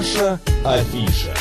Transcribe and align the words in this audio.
Наша 0.00 0.40
афиша. 0.64 1.39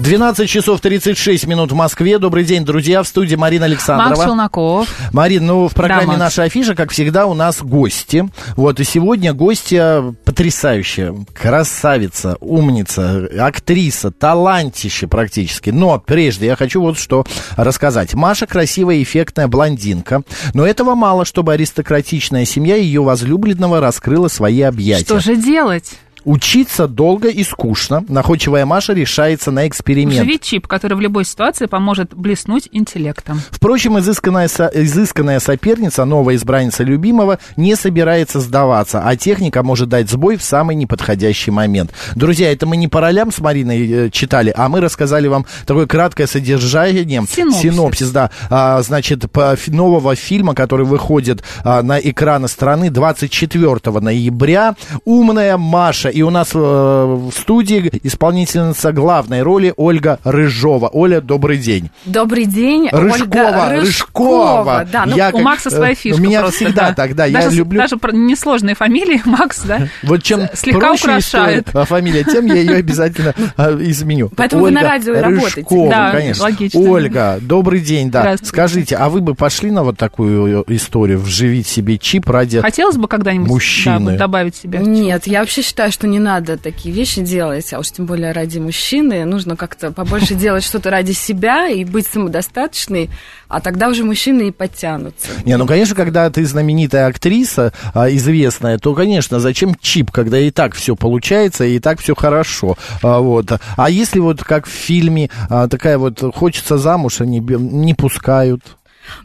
12 0.00 0.48
часов 0.48 0.80
36 0.80 1.46
минут 1.46 1.72
в 1.72 1.74
Москве. 1.74 2.18
Добрый 2.18 2.44
день, 2.44 2.64
друзья. 2.64 3.02
В 3.02 3.06
студии 3.06 3.36
Марина 3.36 3.66
Александрова. 3.66 4.08
Макс 4.10 4.24
Челноков. 4.24 4.88
Марин, 5.12 5.44
ну, 5.46 5.68
в 5.68 5.74
программе 5.74 6.12
Да. 6.12 6.16
«Наша 6.16 6.44
афиша», 6.44 6.74
как 6.74 6.90
всегда, 6.90 7.26
у 7.26 7.34
нас 7.34 7.60
гости. 7.60 8.26
Вот, 8.56 8.80
и 8.80 8.84
сегодня 8.84 9.34
гостья 9.34 10.14
потрясающая. 10.24 11.14
Красавица, 11.34 12.38
умница, 12.40 13.28
актриса, 13.40 14.10
талантище 14.10 15.06
практически. 15.06 15.68
Но 15.68 15.98
прежде 15.98 16.46
я 16.46 16.56
хочу 16.56 16.80
вот 16.80 16.98
что 16.98 17.26
рассказать. 17.56 18.14
Маша 18.14 18.46
красивая, 18.46 19.02
эффектная 19.02 19.48
блондинка. 19.48 20.22
Но 20.54 20.64
этого 20.64 20.94
мало, 20.94 21.26
чтобы 21.26 21.52
аристократичная 21.52 22.46
семья 22.46 22.76
ее 22.76 23.02
возлюбленного 23.02 23.80
раскрыла 23.80 24.28
свои 24.28 24.62
объятия. 24.62 25.04
Что 25.04 25.20
же 25.20 25.36
делать? 25.36 25.92
Учиться 26.24 26.86
долго 26.86 27.28
и 27.28 27.42
скучно. 27.44 28.04
Находчивая 28.08 28.66
Маша 28.66 28.92
решается 28.92 29.50
на 29.50 29.66
эксперимент. 29.66 30.16
Живи 30.24 30.38
чип, 30.40 30.66
который 30.66 30.94
в 30.94 31.00
любой 31.00 31.24
ситуации 31.24 31.66
поможет 31.66 32.14
блеснуть 32.14 32.68
интеллектом. 32.72 33.40
Впрочем, 33.50 33.98
изысканная, 33.98 34.48
со- 34.48 34.70
изысканная 34.72 35.40
соперница, 35.40 36.04
новая 36.04 36.34
избранница 36.36 36.84
любимого, 36.84 37.38
не 37.56 37.74
собирается 37.74 38.40
сдаваться, 38.40 39.02
а 39.04 39.16
техника 39.16 39.62
может 39.62 39.88
дать 39.88 40.10
сбой 40.10 40.36
в 40.36 40.42
самый 40.42 40.76
неподходящий 40.76 41.50
момент. 41.50 41.92
Друзья, 42.14 42.52
это 42.52 42.66
мы 42.66 42.76
не 42.76 42.88
по 42.88 43.00
ролям 43.00 43.32
с 43.32 43.38
Мариной 43.38 43.90
э, 44.06 44.10
читали, 44.10 44.52
а 44.56 44.68
мы 44.68 44.80
рассказали 44.80 45.26
вам 45.28 45.46
такое 45.66 45.86
краткое 45.86 46.26
содержание. 46.26 47.04
Синопсис. 47.26 48.10
да. 48.10 48.30
А, 48.50 48.82
значит, 48.82 49.30
по 49.32 49.56
нового 49.68 50.14
фильма, 50.14 50.54
который 50.54 50.84
выходит 50.84 51.42
а, 51.64 51.82
на 51.82 51.98
экраны 51.98 52.48
страны 52.48 52.90
24 52.90 54.00
ноября. 54.00 54.74
«Умная 55.04 55.56
Маша». 55.56 56.09
И 56.10 56.22
у 56.22 56.30
нас 56.30 56.50
э, 56.54 56.58
в 56.58 57.30
студии 57.32 57.90
исполнительница 58.02 58.92
главной 58.92 59.42
роли 59.42 59.72
Ольга 59.76 60.18
Рыжова. 60.24 60.88
Оля, 60.92 61.20
добрый 61.20 61.58
день. 61.58 61.90
Добрый 62.04 62.44
день, 62.44 62.88
Рыжкова, 62.90 63.20
Ольга 63.22 63.68
Рыжкова. 63.70 64.88
Да, 64.90 65.06
ну, 65.06 65.16
Я 65.16 65.28
У 65.30 65.32
как, 65.32 65.42
Макса 65.42 65.68
э, 65.68 65.72
своя 65.72 65.94
фишка 65.94 66.20
У 66.20 66.22
меня 66.22 66.40
просто, 66.40 66.56
всегда 66.64 66.88
да. 66.88 66.94
так, 66.94 67.14
да, 67.14 67.26
я 67.26 67.42
даже, 67.42 67.56
люблю... 67.56 67.80
Даже 67.80 67.96
про 67.96 68.12
несложные 68.12 68.74
фамилии 68.74 69.20
Макс, 69.24 69.62
да? 69.62 69.88
Вот 70.02 70.22
чем 70.22 70.42
слегка 70.54 70.92
украшает. 70.92 71.22
история, 71.22 71.64
а 71.82 71.84
фамилия, 71.84 72.24
тем 72.24 72.46
я 72.46 72.54
ее 72.54 72.76
обязательно 72.76 73.34
а, 73.56 73.76
изменю. 73.80 74.30
Поэтому 74.36 74.62
вы 74.62 74.70
на 74.70 74.82
радио 74.82 75.14
и 75.14 75.20
работаете. 75.20 75.60
Рыжкова, 75.60 75.90
Да, 75.90 76.10
конечно. 76.12 76.44
логично. 76.44 76.80
Ольга, 76.80 77.38
добрый 77.40 77.80
день, 77.80 78.10
да. 78.10 78.36
Скажите, 78.42 78.96
а 78.96 79.08
вы 79.08 79.20
бы 79.20 79.34
пошли 79.34 79.70
на 79.70 79.82
вот 79.82 79.96
такую 79.98 80.64
историю, 80.68 81.18
вживить 81.18 81.66
себе 81.66 81.98
чип 81.98 82.28
ради... 82.28 82.60
Хотелось 82.60 82.96
бы 82.96 83.08
когда-нибудь 83.08 83.48
да, 83.48 83.52
Мужчины. 83.54 84.10
вот 84.12 84.16
добавить 84.16 84.56
себе? 84.56 84.78
Нет, 84.80 85.26
я 85.26 85.40
вообще 85.40 85.62
считаю, 85.62 85.92
что 85.92 85.99
не 86.06 86.18
надо 86.18 86.56
такие 86.56 86.94
вещи 86.94 87.22
делать, 87.22 87.72
а 87.72 87.78
уж 87.78 87.90
тем 87.90 88.06
более 88.06 88.32
ради 88.32 88.58
мужчины. 88.58 89.24
Нужно 89.24 89.56
как-то 89.56 89.92
побольше 89.92 90.34
делать 90.34 90.64
что-то 90.64 90.90
ради 90.90 91.12
себя 91.12 91.68
и 91.68 91.84
быть 91.84 92.06
самодостаточной, 92.06 93.10
а 93.48 93.60
тогда 93.60 93.88
уже 93.88 94.04
мужчины 94.04 94.48
и 94.48 94.50
подтянутся. 94.50 95.28
Не, 95.44 95.56
ну, 95.56 95.66
конечно, 95.66 95.94
когда 95.94 96.30
ты 96.30 96.44
знаменитая 96.44 97.06
актриса, 97.06 97.72
а, 97.94 98.10
известная, 98.10 98.78
то, 98.78 98.94
конечно, 98.94 99.40
зачем 99.40 99.74
чип, 99.80 100.10
когда 100.10 100.38
и 100.38 100.50
так 100.50 100.74
все 100.74 100.96
получается, 100.96 101.64
и 101.64 101.78
так 101.78 102.00
все 102.00 102.14
хорошо. 102.14 102.76
А, 103.02 103.20
вот. 103.20 103.52
а 103.76 103.90
если 103.90 104.18
вот 104.20 104.42
как 104.42 104.66
в 104.66 104.70
фильме 104.70 105.30
а, 105.48 105.68
такая 105.68 105.98
вот 105.98 106.22
хочется 106.34 106.78
замуж, 106.78 107.20
они 107.20 107.40
не 107.40 107.94
пускают. 107.94 108.62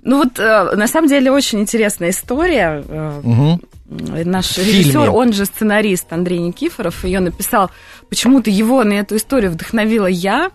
Ну 0.04 0.18
вот, 0.18 0.40
э, 0.40 0.76
на 0.76 0.88
самом 0.88 1.08
деле, 1.08 1.32
очень 1.32 1.60
интересная 1.60 2.10
история. 2.10 2.84
Мгм. 3.24 3.62
Наш 3.88 4.48
фильме. 4.48 4.72
режиссер, 4.72 5.10
он 5.10 5.34
же 5.34 5.46
сценарист 5.46 6.12
Андрей 6.12 6.40
Никифоров, 6.40 7.04
ее 7.04 7.20
написал. 7.20 7.70
Почему-то 8.10 8.50
его 8.50 8.84
на 8.84 8.94
эту 8.94 9.16
историю 9.18 9.52
вдохновила 9.52 10.08
я. 10.08 10.52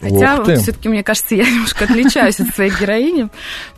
Хотя 0.00 0.44
ты. 0.44 0.56
все-таки, 0.56 0.88
мне 0.88 1.02
кажется, 1.02 1.34
я 1.34 1.44
немножко 1.50 1.84
отличаюсь 1.84 2.38
от 2.38 2.48
своей 2.54 2.70
героини. 2.70 3.28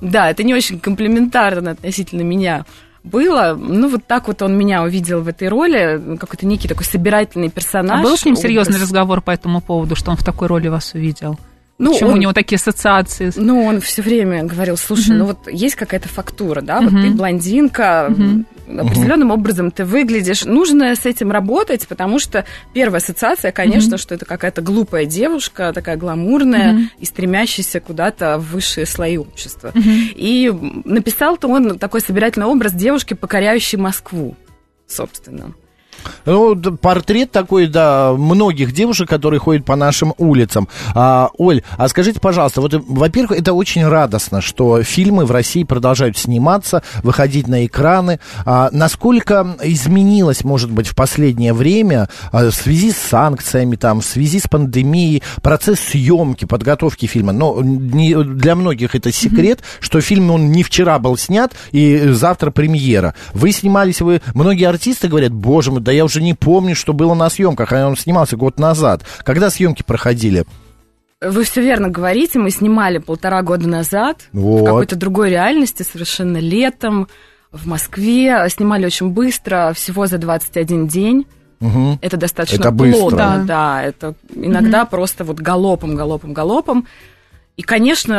Да, 0.00 0.30
это 0.30 0.42
не 0.42 0.54
очень 0.54 0.78
комплиментарно 0.78 1.70
относительно 1.70 2.22
меня 2.22 2.66
было. 3.02 3.56
Ну, 3.58 3.88
вот 3.88 4.06
так 4.06 4.28
вот 4.28 4.42
он 4.42 4.56
меня 4.56 4.82
увидел 4.82 5.22
в 5.22 5.28
этой 5.28 5.48
роли, 5.48 6.18
какой-то 6.18 6.46
некий 6.46 6.68
такой 6.68 6.84
собирательный 6.84 7.48
персонаж. 7.48 8.00
А 8.00 8.02
был 8.02 8.16
с 8.16 8.24
ним 8.24 8.36
серьезный 8.36 8.74
образ. 8.74 8.82
разговор 8.82 9.20
по 9.22 9.30
этому 9.30 9.62
поводу, 9.62 9.96
что 9.96 10.10
он 10.10 10.16
в 10.16 10.24
такой 10.24 10.48
роли 10.48 10.68
вас 10.68 10.92
увидел? 10.94 11.38
Ну, 11.82 11.92
Почему 11.94 12.10
он- 12.10 12.14
у 12.16 12.18
него 12.20 12.32
такие 12.34 12.56
ассоциации? 12.56 13.32
Ну, 13.36 13.64
он 13.64 13.80
все 13.80 14.02
время 14.02 14.44
говорил, 14.44 14.76
слушай, 14.76 15.10
Мгм. 15.10 15.18
ну 15.18 15.24
вот 15.24 15.48
есть 15.50 15.76
какая-то 15.76 16.08
фактура, 16.08 16.60
да, 16.60 16.82
вот 16.82 16.92
Мгм. 16.92 17.02
ты 17.02 17.10
блондинка, 17.10 18.06
Мгм. 18.10 18.46
определенным 18.78 19.30
образом 19.30 19.70
ты 19.70 19.86
выглядишь. 19.86 20.44
Нужно 20.44 20.94
с 20.94 21.06
этим 21.06 21.30
работать, 21.32 21.88
потому 21.88 22.18
что 22.18 22.44
первая 22.74 22.98
ассоциация, 23.00 23.50
конечно, 23.50 23.92
Мгм. 23.92 23.98
что 23.98 24.14
это 24.14 24.26
какая-то 24.26 24.60
глупая 24.60 25.06
девушка, 25.06 25.72
такая 25.72 25.96
гламурная 25.96 26.72
Мгм. 26.74 26.90
и 26.98 27.04
стремящаяся 27.06 27.80
куда-то 27.80 28.36
в 28.38 28.52
высшие 28.52 28.84
слои 28.84 29.16
общества. 29.16 29.72
Мгм. 29.74 30.10
И 30.14 30.52
написал-то 30.84 31.48
он 31.48 31.78
такой 31.78 32.02
собирательный 32.02 32.46
образ 32.46 32.72
девушки, 32.74 33.14
покоряющей 33.14 33.78
Москву, 33.78 34.36
собственно. 34.86 35.54
Ну, 36.26 36.56
портрет 36.56 37.30
такой, 37.30 37.66
да, 37.66 38.12
многих 38.12 38.72
девушек, 38.72 39.08
которые 39.08 39.40
ходят 39.40 39.64
по 39.64 39.76
нашим 39.76 40.14
улицам. 40.18 40.68
А, 40.94 41.30
Оль, 41.38 41.62
а 41.76 41.88
скажите, 41.88 42.20
пожалуйста, 42.20 42.60
вот, 42.60 42.74
э, 42.74 42.80
во-первых, 42.86 43.38
это 43.38 43.52
очень 43.52 43.86
радостно, 43.86 44.40
что 44.40 44.82
фильмы 44.82 45.24
в 45.24 45.30
России 45.30 45.64
продолжают 45.64 46.16
сниматься, 46.16 46.82
выходить 47.02 47.48
на 47.48 47.66
экраны. 47.66 48.20
А, 48.44 48.68
насколько 48.72 49.56
изменилось, 49.62 50.44
может 50.44 50.70
быть, 50.70 50.86
в 50.86 50.94
последнее 50.94 51.52
время 51.52 52.08
а, 52.32 52.50
в 52.50 52.54
связи 52.54 52.92
с 52.92 52.96
санкциями, 52.96 53.76
там, 53.76 54.00
в 54.00 54.04
связи 54.04 54.40
с 54.40 54.48
пандемией, 54.48 55.22
процесс 55.42 55.80
съемки, 55.80 56.44
подготовки 56.44 57.06
фильма? 57.06 57.32
Но 57.32 57.60
не- 57.62 58.22
для 58.22 58.54
многих 58.54 58.94
это 58.94 59.12
секрет, 59.12 59.60
что 59.80 60.00
фильм, 60.00 60.30
он 60.30 60.50
не 60.52 60.62
вчера 60.62 60.98
был 60.98 61.16
снят, 61.16 61.52
и 61.72 62.08
завтра 62.08 62.50
премьера. 62.50 63.14
Вы 63.32 63.52
снимались, 63.52 64.00
вы... 64.00 64.20
Многие 64.34 64.68
артисты 64.68 65.08
говорят, 65.08 65.32
боже 65.32 65.70
мой, 65.70 65.80
да 65.90 65.94
я 65.94 66.04
уже 66.04 66.22
не 66.22 66.34
помню, 66.34 66.76
что 66.76 66.92
было 66.92 67.14
на 67.14 67.28
съемках, 67.28 67.72
а 67.72 67.88
он 67.88 67.96
снимался 67.96 68.36
год 68.36 68.60
назад. 68.60 69.02
Когда 69.24 69.50
съемки 69.50 69.82
проходили? 69.82 70.44
Вы 71.20 71.42
все 71.42 71.60
верно 71.62 71.88
говорите, 71.88 72.38
мы 72.38 72.52
снимали 72.52 72.98
полтора 72.98 73.42
года 73.42 73.66
назад 73.68 74.28
Вот. 74.32 74.60
в 74.60 74.64
какой-то 74.64 74.94
другой 74.94 75.30
реальности, 75.30 75.82
совершенно 75.82 76.36
летом, 76.38 77.08
в 77.50 77.66
Москве. 77.66 78.46
Снимали 78.50 78.86
очень 78.86 79.08
быстро, 79.10 79.72
всего 79.74 80.06
за 80.06 80.18
21 80.18 80.86
день. 80.86 81.26
Мгм. 81.58 81.98
Это 82.00 82.16
достаточно 82.16 82.60
Это 82.60 82.70
быстро. 82.70 83.00
плотно, 83.00 83.18
Да. 83.18 83.44
да. 83.44 83.82
Это 83.82 84.14
иногда 84.32 84.84
просто 84.84 85.24
вот 85.24 85.40
галопом, 85.40 85.96
галопом, 85.96 86.32
галопом. 86.32 86.86
И, 87.56 87.62
конечно, 87.62 88.14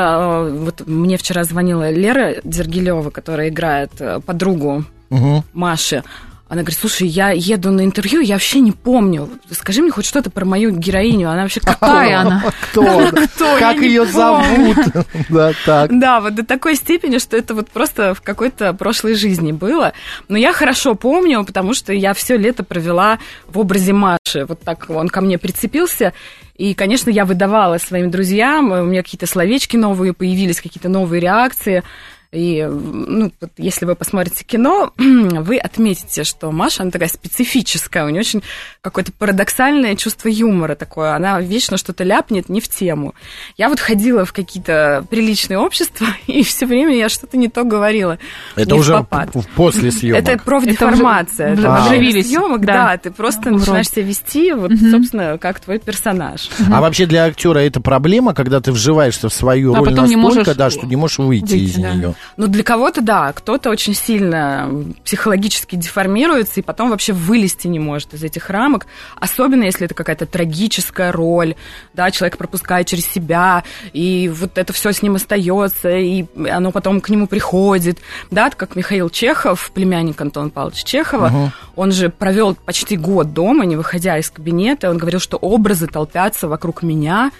э, 0.49 0.57
вот 0.65 0.83
мне 0.85 1.15
вчера 1.17 1.45
звонила 1.45 1.89
Лера 1.89 2.35
Дергилева, 2.43 3.09
которая 3.11 3.47
играет 3.47 3.91
э, 3.99 4.19
подругу 4.19 4.83
Мгм. 5.09 5.43
Маши. 5.53 6.03
Она 6.51 6.63
говорит, 6.63 6.79
слушай, 6.81 7.07
я 7.07 7.29
еду 7.29 7.71
на 7.71 7.85
интервью, 7.85 8.19
я 8.19 8.35
вообще 8.35 8.59
не 8.59 8.73
помню. 8.73 9.29
Скажи 9.51 9.81
мне 9.81 9.89
хоть 9.89 10.05
что-то 10.05 10.29
про 10.29 10.43
мою 10.43 10.71
героиню. 10.71 11.29
Она 11.29 11.43
вообще 11.43 11.61
Какая 11.61 12.19
она? 12.19 12.43
Кто? 12.71 13.09
Кто? 13.35 13.57
Как 13.57 13.77
ее 13.77 14.05
зовут? 14.05 14.75
Да, 15.29 15.53
так. 15.65 15.97
Да, 15.97 16.19
вот 16.19 16.35
до 16.35 16.45
такой 16.45 16.75
степени, 16.75 17.19
что 17.19 17.37
это 17.37 17.53
вот 17.53 17.69
просто 17.69 18.13
в 18.13 18.21
какой-то 18.21 18.73
прошлой 18.73 19.15
жизни 19.15 19.53
было. 19.53 19.93
Но 20.27 20.37
я 20.37 20.51
хорошо 20.51 20.93
помню, 20.95 21.45
потому 21.45 21.73
что 21.73 21.93
я 21.93 22.13
все 22.13 22.35
лето 22.35 22.65
провела 22.65 23.19
в 23.47 23.57
образе 23.57 23.93
Маши. 23.93 24.45
Вот 24.45 24.59
так 24.59 24.87
он 24.89 25.07
ко 25.07 25.21
мне 25.21 25.37
прицепился. 25.37 26.11
И, 26.57 26.73
конечно, 26.73 27.09
я 27.09 27.23
выдавала 27.23 27.77
своим 27.77 28.11
друзьям, 28.11 28.73
у 28.73 28.83
меня 28.83 29.03
какие-то 29.03 29.25
словечки 29.25 29.77
новые 29.77 30.11
появились, 30.11 30.59
какие-то 30.59 30.89
новые 30.89 31.21
реакции. 31.21 31.83
И, 32.31 32.65
ну, 32.65 33.29
вот 33.41 33.51
если 33.57 33.83
вы 33.85 33.95
посмотрите 33.95 34.45
кино, 34.45 34.93
вы 34.97 35.57
отметите, 35.57 36.23
что 36.23 36.49
Маша, 36.51 36.83
она 36.83 36.91
такая 36.91 37.09
специфическая, 37.09 38.05
у 38.05 38.09
нее 38.09 38.21
очень 38.21 38.41
какое-то 38.81 39.11
парадоксальное 39.11 39.95
чувство 39.97 40.29
юмора 40.29 40.75
такое. 40.75 41.13
Она 41.13 41.41
вечно 41.41 41.75
что-то 41.75 42.05
ляпнет 42.05 42.47
не 42.47 42.61
в 42.61 42.69
тему. 42.69 43.15
Я 43.57 43.67
вот 43.67 43.81
ходила 43.81 44.23
в 44.23 44.31
какие-то 44.31 45.05
приличные 45.09 45.57
общества, 45.57 46.07
и 46.27 46.41
все 46.43 46.65
время 46.65 46.95
я 46.95 47.09
что-то 47.09 47.35
не 47.35 47.49
то 47.49 47.65
говорила. 47.65 48.17
Это 48.55 48.75
уже 48.75 48.93
впопад. 48.93 49.33
п- 49.33 49.41
после 49.55 49.91
съемок. 49.91 50.21
Это 50.21 50.37
профдеформация. 50.41 51.53
уже 51.53 51.61
Это 51.63 51.69
во 51.69 51.81
время 51.89 52.03
вживились, 52.07 52.27
съемок, 52.29 52.61
да. 52.65 52.73
да, 52.91 52.97
ты 52.97 53.11
просто 53.11 53.49
роль. 53.49 53.59
начинаешь 53.59 53.89
себя 53.89 54.03
вести, 54.03 54.53
вот, 54.53 54.71
Мгм. 54.71 54.91
собственно, 54.91 55.37
как 55.37 55.59
твой 55.59 55.79
персонаж. 55.79 56.49
А 56.71 56.79
вообще 56.79 57.05
для 57.05 57.25
актера 57.25 57.59
это 57.59 57.81
проблема, 57.81 58.33
когда 58.33 58.61
ты 58.61 58.71
вживаешься 58.71 59.27
в 59.29 59.33
свою 59.33 59.73
А 59.73 59.79
роль 59.79 59.89
потом 59.89 60.05
не 60.05 60.15
настолько, 60.15 60.39
можешь 60.41 60.55
да, 60.55 60.69
что 60.69 60.85
не 60.87 60.95
можешь 60.95 61.17
выйти, 61.17 61.51
выйти, 61.51 61.63
из 61.63 61.75
да. 61.75 61.93
нее. 61.93 62.15
Ну, 62.37 62.47
для 62.47 62.63
кого-то, 62.63 63.01
да, 63.01 63.33
кто-то 63.33 63.69
очень 63.69 63.93
сильно 63.93 64.69
психологически 65.03 65.75
деформируется 65.75 66.59
и 66.59 66.63
потом 66.63 66.89
вообще 66.89 67.13
вылезти 67.13 67.67
не 67.67 67.79
может 67.79 68.13
из 68.13 68.23
этих 68.23 68.49
рамок, 68.49 68.87
особенно 69.19 69.63
если 69.63 69.85
это 69.85 69.93
какая-то 69.93 70.25
трагическая 70.25 71.11
роль, 71.11 71.55
да, 71.93 72.11
человек 72.11 72.37
пропускает 72.37 72.87
через 72.87 73.07
себя, 73.07 73.63
и 73.93 74.31
вот 74.33 74.57
это 74.57 74.73
все 74.73 74.91
с 74.91 75.01
ним 75.01 75.15
остается, 75.15 75.89
и 75.89 76.25
оно 76.49 76.71
потом 76.71 77.01
к 77.01 77.09
нему 77.09 77.27
приходит, 77.27 77.99
да, 78.29 78.49
как 78.49 78.75
Михаил 78.75 79.09
Чехов, 79.09 79.71
племянник 79.73 80.19
Антона 80.21 80.49
Павловича 80.49 80.85
Чехова, 80.85 81.27
угу. 81.27 81.51
он 81.75 81.91
же 81.91 82.09
провел 82.09 82.55
почти 82.55 82.97
год 82.97 83.33
дома, 83.33 83.65
не 83.65 83.75
выходя 83.75 84.17
из 84.17 84.29
кабинета, 84.29 84.89
он 84.89 84.97
говорил, 84.97 85.19
что 85.19 85.37
образы 85.37 85.87
толпятся 85.87 86.47
вокруг 86.47 86.83
меня, 86.83 87.31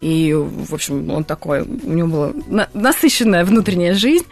и, 0.00 0.32
в 0.32 0.74
общем, 0.74 1.10
он 1.10 1.24
такой, 1.24 1.62
у 1.62 1.92
него 1.92 2.08
была 2.08 2.68
насыщенная 2.72 3.44
внутренняя 3.44 3.94
жизнь. 3.94 4.26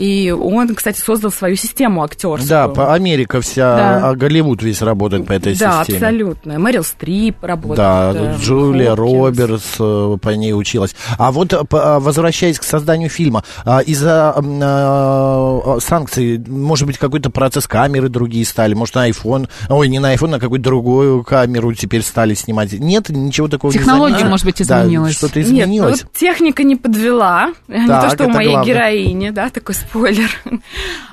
И 0.00 0.30
он, 0.30 0.74
кстати, 0.74 0.98
создал 0.98 1.30
свою 1.30 1.56
систему 1.56 2.02
актерскую. 2.02 2.48
Да, 2.48 2.68
по 2.68 2.94
Америка 2.94 3.42
вся, 3.42 3.76
да. 3.76 4.08
а 4.08 4.14
Голливуд 4.14 4.62
весь 4.62 4.80
работает 4.80 5.26
по 5.26 5.32
этой 5.32 5.54
да, 5.54 5.80
системе. 5.80 5.98
Да, 5.98 6.06
абсолютно. 6.06 6.58
Мэрил 6.58 6.84
Стрип 6.84 7.44
работает. 7.44 7.76
Да, 7.76 8.36
Джулия 8.40 8.96
Хопкинс. 8.96 9.10
Робертс 9.10 9.76
э, 9.78 10.16
по 10.22 10.30
ней 10.30 10.54
училась. 10.54 10.96
А 11.18 11.30
вот 11.30 11.52
э, 11.52 11.58
а, 11.72 12.00
возвращаясь 12.00 12.58
к 12.58 12.62
созданию 12.62 13.10
фильма, 13.10 13.44
а, 13.66 13.80
из-за 13.80 14.34
а, 14.34 15.78
санкций, 15.80 16.42
может 16.48 16.86
быть, 16.86 16.96
какой-то 16.96 17.28
процесс 17.28 17.66
камеры 17.66 18.08
другие 18.08 18.46
стали, 18.46 18.72
может, 18.72 18.94
на 18.94 19.10
iPhone, 19.10 19.50
ой, 19.68 19.88
не 19.88 19.98
на 19.98 20.14
iPhone, 20.14 20.28
на 20.28 20.40
какую-то 20.40 20.64
другую 20.64 21.24
камеру 21.24 21.74
теперь 21.74 22.00
стали 22.00 22.32
снимать. 22.32 22.72
Нет, 22.72 23.10
ничего 23.10 23.48
такого 23.48 23.70
Технология, 23.70 24.24
не 24.24 24.30
может 24.30 24.46
быть, 24.46 24.62
изменилась. 24.62 25.12
Да, 25.12 25.18
что-то 25.18 25.42
изменилось. 25.42 25.96
Нет, 25.96 26.02
ну, 26.04 26.08
вот 26.08 26.18
техника 26.18 26.62
не 26.62 26.76
подвела. 26.76 27.52
Так, 27.66 27.76
не 27.78 27.86
то, 27.86 28.10
что 28.14 28.24
у 28.24 28.28
моей 28.30 28.50
главное. 28.52 28.74
героини, 28.74 29.28
да, 29.28 29.50
такой 29.50 29.74
спойлер. 29.90 30.30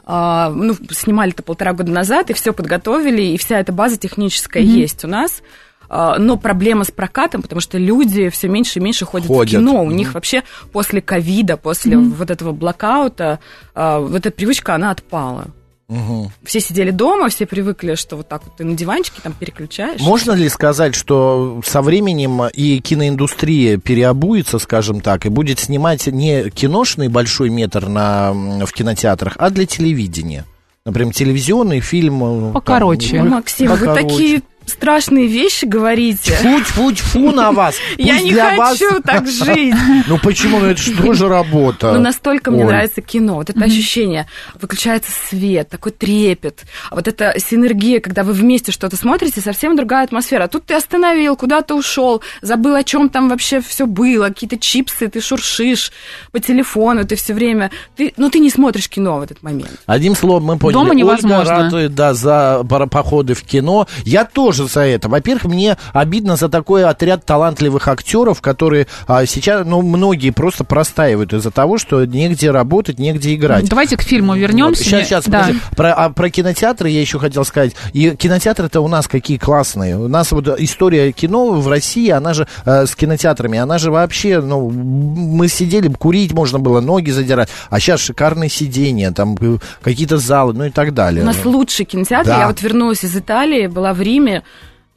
А, 0.09 0.51
ну, 0.51 0.73
снимали 0.91 1.33
это 1.33 1.43
полтора 1.43 1.73
года 1.73 1.91
назад, 1.91 2.29
и 2.29 2.33
все 2.33 2.53
подготовили, 2.53 3.23
и 3.23 3.37
вся 3.37 3.59
эта 3.59 3.73
база 3.73 3.97
техническая 3.97 4.63
mm-hmm. 4.63 4.79
есть 4.79 5.03
у 5.03 5.07
нас. 5.09 5.41
А, 5.89 6.17
но 6.17 6.37
проблема 6.37 6.85
с 6.85 6.91
прокатом, 6.91 7.41
потому 7.41 7.59
что 7.59 7.77
люди 7.77 8.29
все 8.29 8.47
меньше 8.47 8.79
и 8.79 8.81
меньше 8.81 9.03
ходят, 9.03 9.27
ходят. 9.27 9.49
в 9.49 9.57
кино. 9.57 9.83
У 9.83 9.89
mm-hmm. 9.89 9.93
них 9.93 10.13
вообще 10.13 10.43
после 10.71 11.01
ковида, 11.01 11.57
после 11.57 11.97
mm-hmm. 11.97 12.13
вот 12.13 12.31
этого 12.31 12.53
блокаута, 12.53 13.41
а, 13.75 13.99
вот 13.99 14.15
эта 14.15 14.31
привычка, 14.31 14.75
она 14.75 14.91
отпала. 14.91 15.47
Угу. 15.89 16.31
Все 16.43 16.59
сидели 16.59 16.91
дома, 16.91 17.29
все 17.29 17.45
привыкли, 17.45 17.95
что 17.95 18.17
вот 18.17 18.27
так 18.27 18.43
вот 18.43 18.57
ты 18.57 18.65
на 18.65 18.75
диванчике 18.75 19.21
там 19.23 19.33
переключаешь. 19.33 20.01
Можно 20.01 20.33
ли 20.33 20.49
сказать, 20.49 20.95
что 20.95 21.61
со 21.65 21.81
временем 21.81 22.43
и 22.47 22.79
киноиндустрия 22.79 23.77
переобуется, 23.77 24.59
скажем 24.59 24.99
так, 24.99 25.25
и 25.25 25.29
будет 25.29 25.59
снимать 25.59 26.07
не 26.07 26.49
киношный 26.49 27.07
большой 27.07 27.49
метр 27.49 27.87
на, 27.87 28.33
в 28.33 28.73
кинотеатрах, 28.73 29.35
а 29.37 29.49
для 29.49 29.65
телевидения? 29.65 30.45
Например, 30.83 31.13
телевизионный 31.13 31.79
фильм. 31.79 32.49
Э, 32.49 32.53
Покороче. 32.53 33.17
Там, 33.17 33.29
Максим, 33.29 33.69
покороче. 33.69 34.03
вы 34.03 34.09
такие 34.09 34.41
страшные 34.67 35.27
вещи 35.27 35.65
говорите. 35.65 36.33
Фу, 36.33 36.59
фу, 36.59 36.95
фу 36.95 37.31
на 37.31 37.51
вас. 37.51 37.75
Пусть 37.95 38.07
Я 38.07 38.21
не 38.21 38.33
хочу 38.33 38.89
вас... 38.91 39.01
так 39.05 39.27
жить. 39.27 39.73
Ну 40.07 40.19
почему? 40.19 40.59
Ну 40.59 40.67
это 40.67 41.13
же 41.13 41.27
работа? 41.27 41.93
Ну 41.93 41.99
настолько 41.99 42.51
мне 42.51 42.65
нравится 42.65 43.01
кино. 43.01 43.35
Вот 43.35 43.49
это 43.49 43.63
ощущение. 43.63 44.27
Выключается 44.59 45.11
свет, 45.29 45.69
такой 45.69 45.91
трепет. 45.91 46.65
Вот 46.91 47.07
эта 47.07 47.35
синергия, 47.37 47.99
когда 47.99 48.23
вы 48.23 48.33
вместе 48.33 48.71
что-то 48.71 48.97
смотрите, 48.97 49.41
совсем 49.41 49.75
другая 49.75 50.03
атмосфера. 50.03 50.43
А 50.43 50.47
тут 50.47 50.65
ты 50.65 50.73
остановил, 50.73 51.35
куда-то 51.35 51.75
ушел, 51.75 52.21
забыл, 52.41 52.75
о 52.75 52.83
чем 52.83 53.09
там 53.09 53.29
вообще 53.29 53.61
все 53.61 53.85
было, 53.85 54.27
какие-то 54.27 54.57
чипсы, 54.57 55.07
ты 55.07 55.21
шуршишь 55.21 55.91
по 56.31 56.39
телефону, 56.39 57.05
ты 57.05 57.15
все 57.15 57.33
время... 57.33 57.71
Ты, 57.95 58.13
ну 58.17 58.29
ты 58.29 58.39
не 58.39 58.49
смотришь 58.49 58.89
кино 58.89 59.19
в 59.19 59.21
этот 59.23 59.43
момент. 59.43 59.71
Одним 59.85 60.15
словом, 60.15 60.43
мы 60.43 60.57
поняли. 60.57 60.73
Дома 60.73 60.93
невозможно. 60.93 61.39
Ольга 61.39 61.63
ратует, 61.63 61.95
да, 61.95 62.13
за 62.13 62.63
походы 62.91 63.33
в 63.33 63.43
кино. 63.43 63.87
Я 64.03 64.25
тоже 64.25 64.56
тоже 64.57 64.73
за 64.73 64.81
это. 64.81 65.09
Во-первых, 65.09 65.45
мне 65.45 65.77
обидно 65.93 66.35
за 66.35 66.49
такой 66.49 66.85
отряд 66.85 67.25
талантливых 67.25 67.87
актеров, 67.87 68.41
которые 68.41 68.87
а, 69.07 69.25
сейчас, 69.25 69.65
ну, 69.65 69.81
многие 69.81 70.31
просто 70.31 70.63
простаивают 70.63 71.33
из-за 71.33 71.51
того, 71.51 71.77
что 71.77 72.05
негде 72.05 72.51
работать, 72.51 72.99
негде 72.99 73.35
играть. 73.35 73.69
Давайте 73.69 73.97
к 73.97 74.01
фильму 74.01 74.35
вернемся. 74.35 74.83
Вот. 74.83 74.89
Сейчас, 74.89 75.07
сейчас, 75.07 75.25
да. 75.25 75.49
про, 75.75 75.93
а, 75.93 76.09
про 76.09 76.29
кинотеатры 76.29 76.89
я 76.89 77.01
еще 77.01 77.19
хотел 77.19 77.45
сказать. 77.45 77.73
И 77.93 78.11
кинотеатры-то 78.11 78.81
у 78.81 78.87
нас 78.87 79.07
какие 79.07 79.37
классные. 79.37 79.97
У 79.97 80.07
нас 80.07 80.31
вот 80.31 80.47
история 80.59 81.11
кино 81.11 81.51
в 81.51 81.67
России, 81.67 82.09
она 82.09 82.33
же 82.33 82.47
э, 82.65 82.85
с 82.85 82.95
кинотеатрами, 82.95 83.59
она 83.59 83.77
же 83.77 83.91
вообще, 83.91 84.41
ну, 84.41 84.69
мы 84.69 85.47
сидели, 85.47 85.87
курить 85.89 86.33
можно 86.33 86.59
было, 86.59 86.79
ноги 86.79 87.11
задирать, 87.11 87.49
а 87.69 87.79
сейчас 87.79 88.01
шикарные 88.01 88.49
сидения, 88.49 89.11
там 89.11 89.37
э, 89.39 89.57
какие-то 89.81 90.17
залы, 90.17 90.53
ну 90.53 90.65
и 90.65 90.69
так 90.69 90.93
далее. 90.93 91.23
У 91.23 91.25
нас 91.25 91.43
лучший 91.45 91.85
кинотеатр. 91.85 92.27
Да. 92.27 92.39
Я 92.39 92.47
вот 92.47 92.61
вернулась 92.61 93.03
из 93.03 93.15
Италии, 93.15 93.67
была 93.67 93.93
в 93.93 94.01
Риме, 94.01 94.43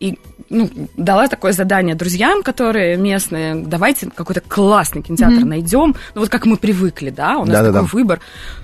и 0.00 0.18
ну, 0.48 0.68
дала 0.96 1.28
такое 1.28 1.52
задание 1.52 1.94
друзьям, 1.94 2.42
которые 2.42 2.96
местные, 2.96 3.54
давайте 3.54 4.10
какой-то 4.10 4.40
классный 4.40 5.02
кинотеатр 5.02 5.42
mm-hmm. 5.42 5.44
найдем. 5.44 5.94
Ну, 6.14 6.22
вот 6.22 6.30
как 6.30 6.46
мы 6.46 6.56
привыкли, 6.56 7.10
да, 7.10 7.36
у 7.36 7.44
нас 7.44 7.50
да, 7.50 7.58
такой 7.58 7.72
да, 7.72 7.80
да. 7.82 7.88
выбор. 7.92 8.20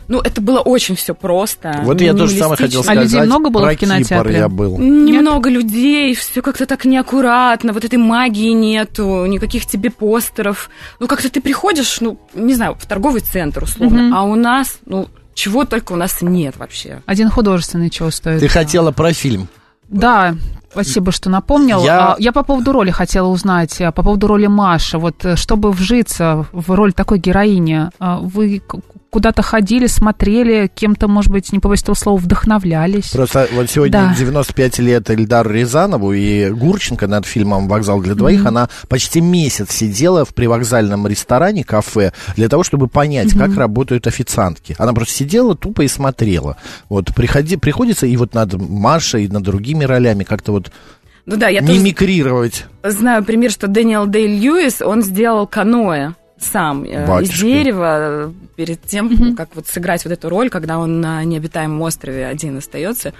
Ну, 0.08 0.20
это 0.20 0.40
было 0.40 0.60
очень 0.60 0.96
все 0.96 1.14
просто. 1.14 1.82
Вот 1.84 2.00
я 2.00 2.14
тоже 2.14 2.36
самое 2.36 2.56
хотел 2.56 2.82
сказать. 2.82 2.98
А 2.98 3.02
людей 3.02 3.20
много 3.20 3.50
было 3.50 3.70
в 3.70 3.76
кинотеатре? 3.76 4.38
я 4.38 4.48
был. 4.48 4.78
Немного 4.78 5.50
людей, 5.50 6.14
все 6.14 6.40
как-то 6.40 6.64
так 6.64 6.86
неаккуратно, 6.86 7.72
вот 7.72 7.84
этой 7.84 7.98
магии 7.98 8.52
нету, 8.52 9.26
никаких 9.26 9.66
тебе 9.66 9.90
постеров. 9.90 10.70
Ну, 10.98 11.06
как-то 11.06 11.30
ты 11.30 11.42
приходишь, 11.42 12.00
ну, 12.00 12.18
не 12.34 12.54
знаю, 12.54 12.76
в 12.80 12.86
торговый 12.86 13.20
центр 13.20 13.64
условно, 13.64 14.10
mm-hmm. 14.10 14.14
а 14.14 14.22
у 14.22 14.34
нас, 14.34 14.78
ну, 14.86 15.08
чего 15.34 15.66
только 15.66 15.92
у 15.92 15.96
нас 15.96 16.22
нет 16.22 16.56
вообще. 16.56 17.02
Один 17.04 17.28
художественный 17.28 17.90
чего 17.90 18.10
стоит? 18.10 18.40
Ты 18.40 18.48
хотела 18.48 18.90
про 18.90 19.12
фильм. 19.12 19.48
Да, 19.88 20.34
спасибо, 20.82 21.12
что 21.12 21.30
напомнил. 21.30 21.82
Я... 21.82 22.12
А, 22.12 22.16
я 22.18 22.32
по 22.32 22.42
поводу 22.42 22.72
роли 22.72 22.90
хотела 22.90 23.28
узнать, 23.28 23.80
а, 23.80 23.92
по 23.92 24.02
поводу 24.02 24.26
роли 24.26 24.46
Маши. 24.46 24.98
Вот 24.98 25.24
э, 25.24 25.36
чтобы 25.36 25.72
вжиться 25.72 26.46
в 26.52 26.70
роль 26.74 26.92
такой 26.92 27.18
героини, 27.18 27.90
а, 27.98 28.18
вы 28.18 28.62
куда-то 29.10 29.42
ходили, 29.42 29.86
смотрели, 29.86 30.70
кем-то, 30.74 31.08
может 31.08 31.30
быть, 31.30 31.52
не 31.52 31.58
побоюсь 31.58 31.82
этого 31.82 31.94
слова, 31.94 32.18
вдохновлялись. 32.18 33.10
Просто 33.10 33.48
вот 33.52 33.70
сегодня 33.70 34.10
да. 34.10 34.14
95 34.16 34.78
лет 34.80 35.10
Эльдару 35.10 35.50
Рязанову 35.50 36.12
и 36.12 36.50
Гурченко 36.50 37.06
над 37.06 37.26
фильмом 37.26 37.68
«Вокзал 37.68 38.00
для 38.00 38.14
двоих», 38.14 38.42
mm-hmm. 38.42 38.48
она 38.48 38.68
почти 38.88 39.20
месяц 39.20 39.70
сидела 39.70 40.24
в 40.24 40.34
привокзальном 40.34 41.06
ресторане, 41.06 41.64
кафе, 41.64 42.12
для 42.36 42.48
того, 42.48 42.62
чтобы 42.62 42.88
понять, 42.88 43.32
mm-hmm. 43.32 43.38
как 43.38 43.56
работают 43.56 44.06
официантки. 44.06 44.74
Она 44.78 44.92
просто 44.92 45.14
сидела 45.14 45.54
тупо 45.54 45.82
и 45.82 45.88
смотрела. 45.88 46.56
Вот 46.88 47.14
приходи, 47.14 47.56
приходится 47.56 48.06
и 48.06 48.16
вот 48.16 48.34
над 48.34 48.54
Машей, 48.54 49.24
и 49.24 49.28
над 49.28 49.42
другими 49.42 49.84
ролями 49.84 50.24
как-то 50.24 50.52
вот 50.52 50.70
ну 51.26 51.36
да, 51.36 51.48
я 51.48 51.60
мимикрировать. 51.60 52.66
знаю 52.84 53.24
пример, 53.24 53.50
что 53.50 53.66
Дэниел 53.66 54.06
Дэй 54.06 54.28
Льюис, 54.28 54.80
он 54.80 55.02
сделал 55.02 55.48
каноэ 55.48 56.14
сам 56.38 56.84
э, 56.84 57.06
Батюшки. 57.06 57.34
из 57.34 57.40
дерева 57.40 58.32
перед 58.56 58.82
тем, 58.82 59.08
mm-hmm. 59.08 59.34
как 59.34 59.50
вот 59.54 59.66
сыграть 59.66 60.04
вот 60.04 60.12
эту 60.12 60.28
роль, 60.28 60.50
когда 60.50 60.78
он 60.78 61.00
на 61.00 61.24
необитаемом 61.24 61.80
острове 61.82 62.26
один 62.26 62.58
остается. 62.58 63.14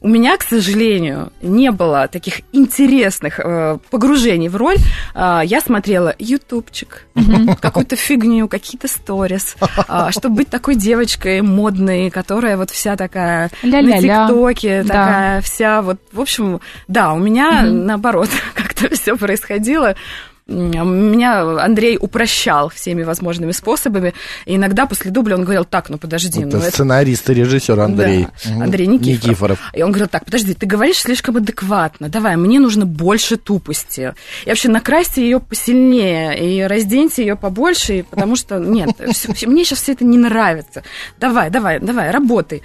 У 0.00 0.08
меня, 0.08 0.36
к 0.36 0.42
сожалению, 0.42 1.32
не 1.40 1.70
было 1.70 2.08
таких 2.08 2.42
интересных 2.52 3.40
э, 3.40 3.78
погружений 3.90 4.48
в 4.48 4.56
роль. 4.56 4.76
Э, 5.14 5.40
я 5.44 5.60
смотрела 5.60 6.14
ютубчик, 6.18 7.06
mm-hmm. 7.14 7.56
какую-то 7.60 7.96
фигню, 7.96 8.48
какие-то 8.48 8.86
сторис, 8.86 9.56
э, 9.88 10.10
чтобы 10.10 10.36
быть 10.36 10.50
такой 10.50 10.74
девочкой 10.74 11.40
модной, 11.40 12.10
которая 12.10 12.56
вот 12.58 12.70
вся 12.70 12.96
такая 12.96 13.50
Ля-ля-ля. 13.62 14.24
на 14.24 14.28
ТикТоке, 14.28 14.82
да. 14.82 14.88
такая 14.88 15.40
вся 15.40 15.82
вот, 15.82 15.98
в 16.12 16.20
общем, 16.20 16.60
да, 16.86 17.14
у 17.14 17.18
меня 17.18 17.62
mm-hmm. 17.62 17.70
наоборот 17.70 18.28
как-то 18.54 18.94
все 18.94 19.16
происходило 19.16 19.96
меня 20.48 21.62
Андрей 21.62 21.98
упрощал 22.00 22.70
всеми 22.70 23.02
возможными 23.02 23.52
способами. 23.52 24.14
И 24.46 24.56
иногда 24.56 24.86
после 24.86 25.10
дубля 25.10 25.36
он 25.36 25.44
говорил, 25.44 25.64
так, 25.64 25.90
ну 25.90 25.98
подожди. 25.98 26.40
Это 26.40 26.56
ну, 26.56 26.62
сценарист 26.62 27.24
это... 27.24 27.32
и 27.32 27.36
режиссер 27.36 27.78
Андрей. 27.78 28.28
Да, 28.44 28.64
Андрей 28.64 28.86
Никифоров. 28.86 29.28
Никифоров. 29.28 29.58
И 29.74 29.82
он 29.82 29.90
говорил, 29.90 30.08
так, 30.08 30.24
подожди, 30.24 30.54
ты 30.54 30.66
говоришь 30.66 30.98
слишком 30.98 31.36
адекватно. 31.36 32.08
Давай, 32.08 32.36
мне 32.36 32.58
нужно 32.60 32.86
больше 32.86 33.36
тупости. 33.36 34.14
И 34.44 34.48
вообще 34.48 34.68
накрасьте 34.68 35.22
ее 35.22 35.40
посильнее 35.40 36.38
и 36.38 36.62
разденьте 36.62 37.22
ее 37.22 37.36
побольше, 37.36 38.04
потому 38.08 38.36
что 38.36 38.58
нет, 38.58 38.90
мне 39.46 39.64
сейчас 39.64 39.82
все 39.82 39.92
это 39.92 40.04
не 40.04 40.18
нравится. 40.18 40.82
Давай, 41.18 41.50
давай, 41.50 41.78
давай, 41.78 42.10
работай. 42.10 42.62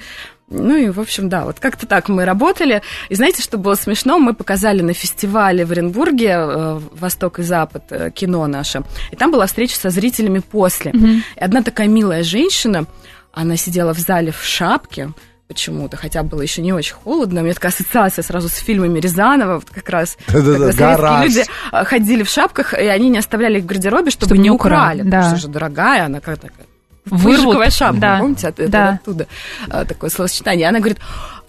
Ну 0.53 0.75
и, 0.75 0.89
в 0.89 0.99
общем, 0.99 1.29
да, 1.29 1.45
вот 1.45 1.59
как-то 1.59 1.87
так 1.87 2.09
мы 2.09 2.25
работали. 2.25 2.81
И 3.09 3.15
знаете, 3.15 3.41
что 3.41 3.57
было 3.57 3.75
смешно? 3.75 4.19
Мы 4.19 4.33
показали 4.33 4.81
на 4.81 4.93
фестивале 4.93 5.65
в 5.65 5.71
Оренбурге 5.71 6.29
э, 6.29 6.79
«Восток 6.93 7.39
и 7.39 7.43
Запад» 7.43 7.83
э, 7.89 8.11
кино 8.11 8.45
наше. 8.47 8.83
И 9.11 9.15
там 9.15 9.31
была 9.31 9.47
встреча 9.47 9.75
со 9.75 9.89
зрителями 9.89 10.39
после. 10.39 10.91
Mm-hmm. 10.91 11.21
И 11.37 11.39
одна 11.39 11.63
такая 11.63 11.87
милая 11.87 12.23
женщина, 12.23 12.85
она 13.31 13.57
сидела 13.57 13.93
в 13.93 13.99
зале 13.99 14.31
в 14.31 14.43
шапке, 14.43 15.09
почему-то, 15.47 15.97
хотя 15.97 16.23
было 16.23 16.41
еще 16.41 16.61
не 16.61 16.73
очень 16.73 16.95
холодно. 16.95 17.41
У 17.41 17.43
меня 17.43 17.53
такая 17.53 17.71
ассоциация 17.71 18.23
сразу 18.23 18.49
с 18.49 18.55
фильмами 18.55 18.99
Рязанова, 18.99 19.55
вот 19.55 19.69
как 19.69 19.89
раз 19.89 20.17
когда 20.27 20.71
советские 20.71 21.23
люди 21.23 21.45
э, 21.71 21.83
ходили 21.85 22.23
в 22.23 22.29
шапках, 22.29 22.73
и 22.73 22.85
они 22.85 23.09
не 23.09 23.17
оставляли 23.17 23.57
их 23.57 23.63
в 23.63 23.67
гардеробе, 23.67 24.11
чтобы, 24.11 24.27
чтобы 24.27 24.41
не 24.41 24.51
украли. 24.51 25.01
Да. 25.01 25.17
Потому 25.17 25.37
что 25.37 25.47
же 25.47 25.47
дорогая, 25.47 26.05
она 26.05 26.19
как 26.19 26.39
такая 26.39 26.67
Выжиковая 27.05 27.69
шапка, 27.69 27.99
да. 27.99 28.19
помните, 28.19 28.47
от, 28.47 28.55
да. 28.69 28.89
оттуда 28.91 29.27
а, 29.69 29.83
такое 29.85 30.09
словосочетание. 30.09 30.69
Она 30.69 30.79
говорит, 30.79 30.99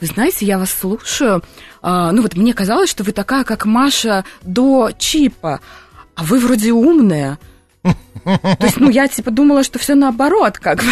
вы 0.01 0.07
знаете, 0.07 0.45
я 0.47 0.59
вас 0.59 0.71
слушаю, 0.71 1.43
а, 1.81 2.11
ну 2.11 2.23
вот 2.23 2.35
мне 2.35 2.55
казалось, 2.55 2.91
что 2.91 3.05
вы 3.05 3.13
такая, 3.13 3.45
как 3.45 3.65
Маша 3.65 4.25
до 4.43 4.91
чипа, 4.99 5.61
а 6.17 6.25
вы 6.25 6.41
вроде 6.41 6.73
умная. 6.73 7.39
То 8.25 8.57
есть, 8.61 8.78
ну, 8.78 8.90
я, 8.90 9.09
типа, 9.09 9.31
думала, 9.31 9.62
что 9.62 9.78
все 9.78 9.95
наоборот, 9.95 10.59
как 10.59 10.78
бы. 10.78 10.90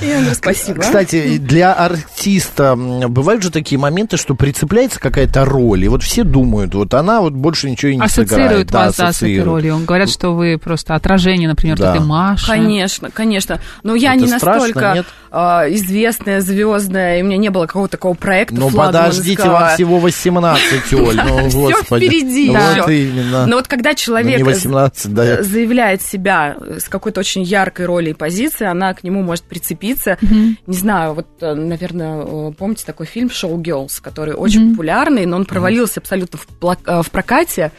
Я 0.00 0.18
говорю, 0.18 0.34
спасибо. 0.34 0.80
Кстати, 0.80 1.38
для 1.38 1.72
артиста 1.72 2.76
бывают 2.76 3.42
же 3.42 3.50
такие 3.50 3.78
моменты, 3.78 4.16
что 4.16 4.34
прицепляется 4.34 5.00
какая-то 5.00 5.44
роль, 5.44 5.84
и 5.84 5.88
вот 5.88 6.02
все 6.02 6.24
думают, 6.24 6.74
вот 6.74 6.94
она 6.94 7.20
вот 7.20 7.32
больше 7.32 7.70
ничего 7.70 7.92
и 7.92 7.96
не 7.96 8.02
ассоциирует 8.02 8.68
сыграет. 8.68 8.72
вас, 8.72 8.96
да, 8.96 9.12
с 9.12 9.22
этой 9.22 9.42
ролью. 9.42 9.78
Говорят, 9.86 10.10
что 10.10 10.30
вы 10.34 10.58
просто 10.58 10.94
отражение, 10.94 11.48
например, 11.48 11.78
да. 11.78 11.94
этой 11.94 12.04
Маши. 12.04 12.46
Конечно, 12.46 13.10
конечно. 13.10 13.60
Но 13.82 13.94
я 13.94 14.14
не 14.14 14.26
настолько 14.26 15.04
а, 15.30 15.66
известная, 15.68 16.40
звездная, 16.40 17.18
и 17.18 17.22
у 17.22 17.26
меня 17.26 17.36
не 17.36 17.50
было 17.50 17.66
какого-то 17.66 17.92
такого 17.92 18.14
проекта 18.14 18.54
Ну, 18.54 18.70
подождите, 18.70 19.48
вам 19.48 19.74
всего 19.74 19.98
18, 19.98 20.92
Оль, 20.94 21.20
ну, 21.24 21.48
Все 21.48 21.82
впереди. 21.82 22.50
Вот 22.50 22.88
именно. 22.88 23.46
Но 23.46 23.56
вот 23.56 23.68
когда 23.68 23.94
человек... 23.94 24.38
Не 24.38 24.44
18, 24.44 25.14
да 25.14 25.42
заявляет 25.52 26.02
себя 26.02 26.56
с 26.78 26.88
какой-то 26.88 27.20
очень 27.20 27.42
яркой 27.42 27.86
роли 27.86 28.10
и 28.10 28.14
позицией, 28.14 28.70
она 28.70 28.92
к 28.94 29.04
нему 29.04 29.22
может 29.22 29.44
прицепиться. 29.44 30.18
Mm-hmm. 30.20 30.56
Не 30.66 30.76
знаю, 30.76 31.14
вот, 31.14 31.26
э, 31.40 31.54
наверное, 31.54 32.24
э, 32.24 32.52
помните 32.58 32.84
такой 32.84 33.06
фильм 33.06 33.30
«Шоу 33.30 33.60
Girls», 33.60 34.00
который 34.02 34.34
очень 34.34 34.62
mm-hmm. 34.62 34.70
популярный, 34.70 35.26
но 35.26 35.36
он 35.36 35.44
провалился 35.44 36.00
mm-hmm. 36.00 36.02
абсолютно 36.02 36.38
в, 36.38 36.46
плак- 36.60 36.86
э, 36.86 37.02
в 37.02 37.10
прокате. 37.10 37.70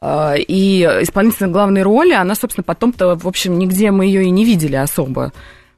И 0.00 0.88
исполнительница 1.02 1.48
главной 1.48 1.82
роли, 1.82 2.12
она, 2.12 2.36
собственно, 2.36 2.62
потом-то, 2.62 3.16
в 3.16 3.26
общем, 3.26 3.58
нигде 3.58 3.90
мы 3.90 4.06
ее 4.06 4.22
и 4.22 4.30
не 4.30 4.44
видели 4.44 4.76
особо. 4.76 5.32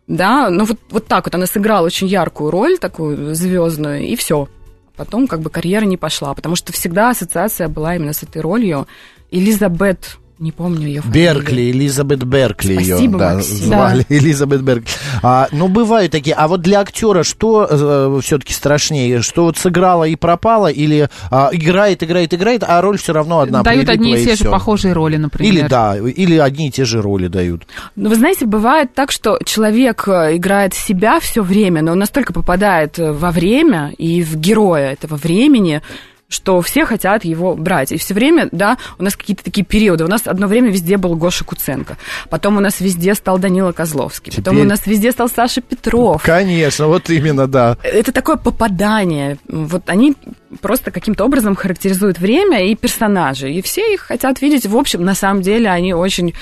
Да, 0.06 0.50
но 0.50 0.66
вот, 0.66 0.78
вот 0.90 1.06
так 1.06 1.24
вот 1.24 1.34
она 1.34 1.46
сыграла 1.46 1.86
очень 1.86 2.06
яркую 2.06 2.50
роль, 2.50 2.78
такую 2.78 3.34
звездную, 3.34 4.02
и 4.02 4.16
все. 4.16 4.46
Потом 4.94 5.26
как 5.26 5.40
бы 5.40 5.48
карьера 5.48 5.86
не 5.86 5.96
пошла, 5.96 6.34
потому 6.34 6.54
что 6.54 6.70
всегда 6.74 7.08
ассоциация 7.08 7.68
была 7.68 7.96
именно 7.96 8.12
с 8.12 8.22
этой 8.22 8.42
ролью. 8.42 8.86
Элизабет 9.30 10.18
не 10.40 10.52
помню 10.52 10.86
ее 10.86 11.02
фамилию. 11.02 11.34
Беркли, 11.34 11.70
Элизабет 11.70 12.24
Беркли 12.24 12.74
Спасибо, 12.74 13.02
ее 13.02 13.08
да, 13.18 13.34
Максим. 13.34 13.56
звали. 13.56 14.06
Да. 14.08 14.16
Элизабет 14.16 14.62
Беркли. 14.62 14.86
А, 15.22 15.48
ну, 15.52 15.68
бывают 15.68 16.12
такие. 16.12 16.34
А 16.34 16.48
вот 16.48 16.62
для 16.62 16.80
актера 16.80 17.22
что 17.24 17.68
э, 17.70 18.20
все-таки 18.22 18.54
страшнее? 18.54 19.20
Что 19.20 19.44
вот 19.44 19.58
сыграла 19.58 20.04
и 20.04 20.16
пропала, 20.16 20.68
или 20.68 21.10
а, 21.30 21.50
играет, 21.52 22.02
играет, 22.02 22.32
играет, 22.32 22.64
а 22.66 22.80
роль 22.80 22.96
все 22.96 23.12
равно 23.12 23.40
одна 23.40 23.62
Дают 23.62 23.90
одни 23.90 24.16
и 24.16 24.24
те 24.24 24.34
же 24.34 24.44
похожие 24.50 24.94
роли, 24.94 25.18
например. 25.18 25.52
Или 25.52 25.68
да, 25.68 25.96
или 25.98 26.38
одни 26.38 26.68
и 26.68 26.70
те 26.70 26.86
же 26.86 27.02
роли 27.02 27.28
дают. 27.28 27.66
Ну, 27.94 28.08
вы 28.08 28.14
знаете, 28.14 28.46
бывает 28.46 28.94
так, 28.94 29.10
что 29.10 29.38
человек 29.44 30.08
э, 30.08 30.36
играет 30.36 30.72
себя 30.72 31.20
все 31.20 31.42
время, 31.42 31.82
но 31.82 31.92
он 31.92 31.98
настолько 31.98 32.32
попадает 32.32 32.98
э, 32.98 33.12
во 33.12 33.30
время 33.30 33.92
и 33.98 34.22
в 34.22 34.36
героя 34.36 34.92
этого 34.92 35.16
времени, 35.16 35.82
что 36.30 36.60
все 36.62 36.86
хотят 36.86 37.24
его 37.24 37.54
брать. 37.54 37.92
И 37.92 37.98
все 37.98 38.14
время, 38.14 38.48
да, 38.52 38.78
у 38.98 39.02
нас 39.02 39.16
какие-то 39.16 39.44
такие 39.44 39.66
периоды. 39.66 40.04
У 40.04 40.08
нас 40.08 40.22
одно 40.24 40.46
время 40.46 40.70
везде 40.70 40.96
был 40.96 41.16
Гоша 41.16 41.44
Куценко. 41.44 41.98
Потом 42.30 42.56
у 42.56 42.60
нас 42.60 42.80
везде 42.80 43.14
стал 43.14 43.38
Данила 43.38 43.72
Козловский. 43.72 44.30
Теперь... 44.30 44.44
Потом 44.44 44.60
у 44.60 44.64
нас 44.64 44.86
везде 44.86 45.10
стал 45.10 45.28
Саша 45.28 45.60
Петров. 45.60 46.22
Конечно, 46.22 46.86
вот 46.86 47.10
именно, 47.10 47.48
да. 47.48 47.76
Это 47.82 48.12
такое 48.12 48.36
попадание. 48.36 49.38
Вот 49.48 49.82
они 49.90 50.14
просто 50.60 50.92
каким-то 50.92 51.24
образом 51.24 51.56
характеризуют 51.56 52.20
время 52.20 52.64
и 52.64 52.76
персонажей. 52.76 53.56
И 53.56 53.62
все 53.62 53.92
их 53.92 54.02
хотят 54.02 54.40
видеть. 54.40 54.66
В 54.66 54.76
общем, 54.76 55.04
на 55.04 55.16
самом 55.16 55.42
деле, 55.42 55.68
они 55.68 55.94
очень 55.94 56.32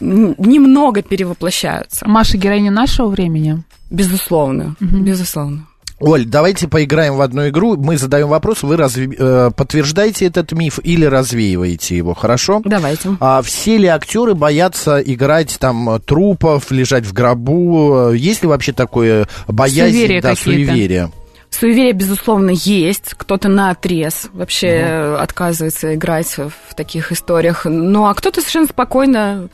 немного 0.00 1.02
перевоплощаются. 1.02 2.08
Маша 2.08 2.36
героиня 2.36 2.72
нашего 2.72 3.06
времени? 3.06 3.62
Безусловно, 3.90 4.74
угу. 4.80 4.96
безусловно. 4.96 5.66
Оль, 5.98 6.26
давайте 6.26 6.68
поиграем 6.68 7.16
в 7.16 7.22
одну 7.22 7.48
игру. 7.48 7.76
Мы 7.76 7.96
задаем 7.96 8.28
вопрос, 8.28 8.62
вы 8.62 8.76
разве, 8.76 9.14
э, 9.18 9.50
подтверждаете 9.56 10.26
этот 10.26 10.52
миф 10.52 10.78
или 10.82 11.06
развеиваете 11.06 11.96
его, 11.96 12.12
хорошо? 12.12 12.60
Давайте. 12.64 13.16
А 13.18 13.40
все 13.40 13.78
ли 13.78 13.86
актеры 13.86 14.34
боятся 14.34 15.00
играть 15.00 15.56
там 15.58 16.00
трупов, 16.04 16.70
лежать 16.70 17.06
в 17.06 17.14
гробу? 17.14 18.12
Есть 18.12 18.42
ли 18.42 18.48
вообще 18.48 18.72
такое 18.72 19.26
боязнь, 19.48 19.92
суеверия 19.92 20.20
да, 20.20 20.36
суеверия? 20.36 21.10
Суеверие, 21.48 21.92
безусловно, 21.92 22.50
есть. 22.50 23.14
Кто-то 23.16 23.48
на 23.48 23.70
отрез 23.70 24.28
вообще 24.34 25.12
угу. 25.12 25.22
отказывается 25.22 25.94
играть 25.94 26.36
в 26.36 26.74
таких 26.74 27.12
историях. 27.12 27.64
Ну, 27.64 28.06
а 28.06 28.14
кто-то 28.14 28.40
совершенно 28.40 28.66
спокойно 28.66 29.48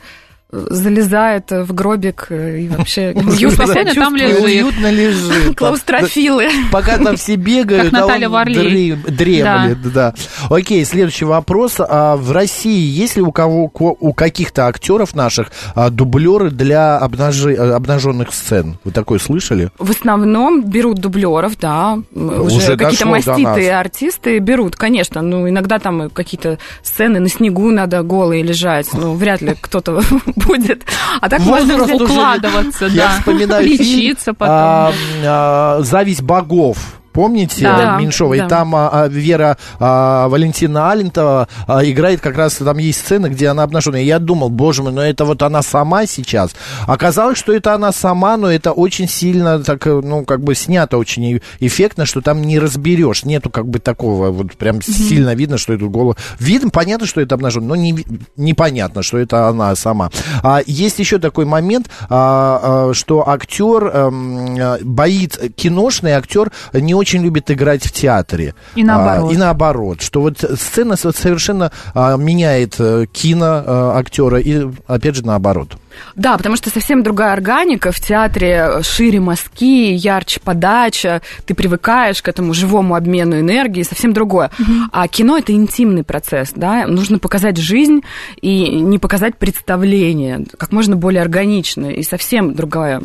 залезает 0.53 1.49
в 1.51 1.73
гробик 1.73 2.27
и 2.29 2.67
вообще 2.69 3.13
уютно 3.15 3.67
там 3.67 4.15
лежит. 4.15 4.41
Уютно 4.41 4.91
лежит. 4.91 5.55
Клаустрофилы. 5.57 6.49
Пока 6.71 6.97
там 6.97 7.15
все 7.17 7.35
бегают, 7.35 7.85
как 7.85 7.91
Наталья 7.91 8.29
Варлей. 8.29 8.93
Дремлет, 8.93 9.93
да. 9.93 10.13
Окей, 10.49 10.85
следующий 10.85 11.25
вопрос. 11.25 11.75
А 11.79 12.15
в 12.15 12.31
России 12.31 12.85
есть 12.85 13.15
ли 13.15 13.21
у 13.21 13.31
кого 13.31 13.71
у 13.73 14.13
каких-то 14.13 14.67
актеров 14.67 15.15
наших 15.15 15.51
а, 15.75 15.89
дублеры 15.89 16.51
для 16.51 16.97
обнаженных 16.97 18.33
сцен? 18.33 18.77
Вы 18.83 18.91
такое 18.91 19.19
слышали? 19.19 19.69
В 19.79 19.91
основном 19.91 20.63
берут 20.63 20.99
дублеров, 20.99 21.57
да. 21.59 21.99
Уже 22.13 22.77
какие-то 22.77 23.07
маститые 23.07 23.77
артисты 23.77 24.37
берут, 24.39 24.75
конечно. 24.75 25.21
Ну, 25.21 25.49
иногда 25.49 25.79
там 25.79 26.09
какие-то 26.09 26.59
сцены 26.83 27.19
на 27.19 27.29
снегу 27.29 27.71
надо 27.71 28.03
голые 28.03 28.43
лежать. 28.43 28.87
Ну, 28.93 29.13
вряд 29.13 29.41
ли 29.41 29.55
кто-то 29.59 30.01
будет. 30.45 30.83
А 31.21 31.29
так 31.29 31.39
можно 31.39 31.83
укладываться, 31.83 32.89
да. 32.89 32.93
Я 32.93 33.09
вспоминаю 33.17 33.65
Лечиться 33.65 34.33
потом. 34.33 34.55
А, 34.55 34.93
а, 35.25 35.81
«Зависть 35.81 36.21
богов» 36.21 36.77
помните, 37.13 37.63
да, 37.63 37.97
Меньшова, 37.97 38.35
да. 38.35 38.45
и 38.45 38.49
там 38.49 38.75
а, 38.75 38.89
а, 38.89 39.07
Вера 39.07 39.57
а, 39.79 40.27
Валентина 40.27 40.91
Алентова 40.91 41.47
а, 41.67 41.85
играет 41.85 42.19
как 42.19 42.35
раз, 42.35 42.55
там 42.55 42.77
есть 42.79 42.99
сцена, 42.99 43.29
где 43.29 43.47
она 43.47 43.63
обнаженная. 43.63 44.01
Я 44.01 44.19
думал, 44.19 44.49
боже 44.49 44.83
мой, 44.83 44.91
но 44.91 45.01
это 45.01 45.23
вот 45.23 45.41
она 45.43 45.61
сама 45.61 46.05
сейчас. 46.05 46.51
Оказалось, 46.87 47.37
что 47.37 47.53
это 47.53 47.73
она 47.73 47.91
сама, 47.91 48.35
но 48.37 48.51
это 48.51 48.71
очень 48.71 49.07
сильно, 49.07 49.59
так, 49.63 49.85
ну, 49.85 50.25
как 50.25 50.41
бы 50.41 50.55
снято 50.55 50.97
очень 50.97 51.39
эффектно, 51.59 52.05
что 52.05 52.21
там 52.21 52.41
не 52.41 52.59
разберешь, 52.59 53.23
нету 53.23 53.49
как 53.49 53.67
бы 53.67 53.79
такого, 53.79 54.31
вот 54.31 54.55
прям 54.55 54.77
mm-hmm. 54.77 54.91
сильно 54.91 55.35
видно, 55.35 55.57
что 55.57 55.73
это 55.73 55.85
голову. 55.85 56.15
Видно, 56.39 56.69
понятно, 56.69 57.05
что 57.05 57.21
это 57.21 57.35
обнаженная, 57.35 57.69
но 57.69 57.75
не, 57.75 58.05
непонятно, 58.35 59.03
что 59.03 59.17
это 59.17 59.47
она 59.47 59.75
сама. 59.75 60.09
А, 60.41 60.61
есть 60.65 60.99
еще 60.99 61.19
такой 61.19 61.45
момент, 61.45 61.89
а, 62.09 62.89
а, 62.89 62.93
что 62.93 63.27
актер 63.27 63.91
а, 63.93 64.77
боит, 64.81 65.53
киношный 65.55 66.13
актер 66.13 66.51
не 66.73 66.93
очень 66.93 67.02
очень 67.03 67.21
любит 67.21 67.51
играть 67.51 67.83
в 67.83 67.91
театре. 67.91 68.55
И 68.75 68.83
наоборот. 68.83 69.29
А, 69.29 69.33
и 69.33 69.37
наоборот, 69.37 70.01
что 70.01 70.21
вот 70.21 70.39
сцена 70.39 70.95
совершенно 70.95 71.71
а, 71.93 72.15
меняет 72.15 72.75
а, 72.79 73.05
киноактера 73.05 74.39
и, 74.39 74.67
опять 74.87 75.15
же, 75.15 75.25
наоборот. 75.25 75.77
Да, 76.15 76.37
потому 76.37 76.55
что 76.55 76.69
совсем 76.69 77.03
другая 77.03 77.33
органика. 77.33 77.91
В 77.91 77.99
театре 77.99 78.81
шире 78.81 79.19
мазки, 79.19 79.93
ярче 79.93 80.39
подача, 80.39 81.21
ты 81.45 81.53
привыкаешь 81.53 82.21
к 82.21 82.27
этому 82.27 82.53
живому 82.53 82.95
обмену 82.95 83.39
энергии, 83.39 83.83
совсем 83.83 84.13
другое. 84.13 84.51
Mm-hmm. 84.57 84.81
А 84.91 85.07
кино 85.07 85.37
это 85.37 85.53
интимный 85.53 86.03
процесс, 86.03 86.51
да, 86.55 86.87
нужно 86.87 87.19
показать 87.19 87.57
жизнь 87.57 88.01
и 88.41 88.79
не 88.79 88.99
показать 88.99 89.37
представление, 89.37 90.45
как 90.57 90.71
можно 90.71 90.95
более 90.95 91.21
органично 91.21 91.87
и 91.87 92.03
совсем 92.03 92.53
другое 92.53 93.01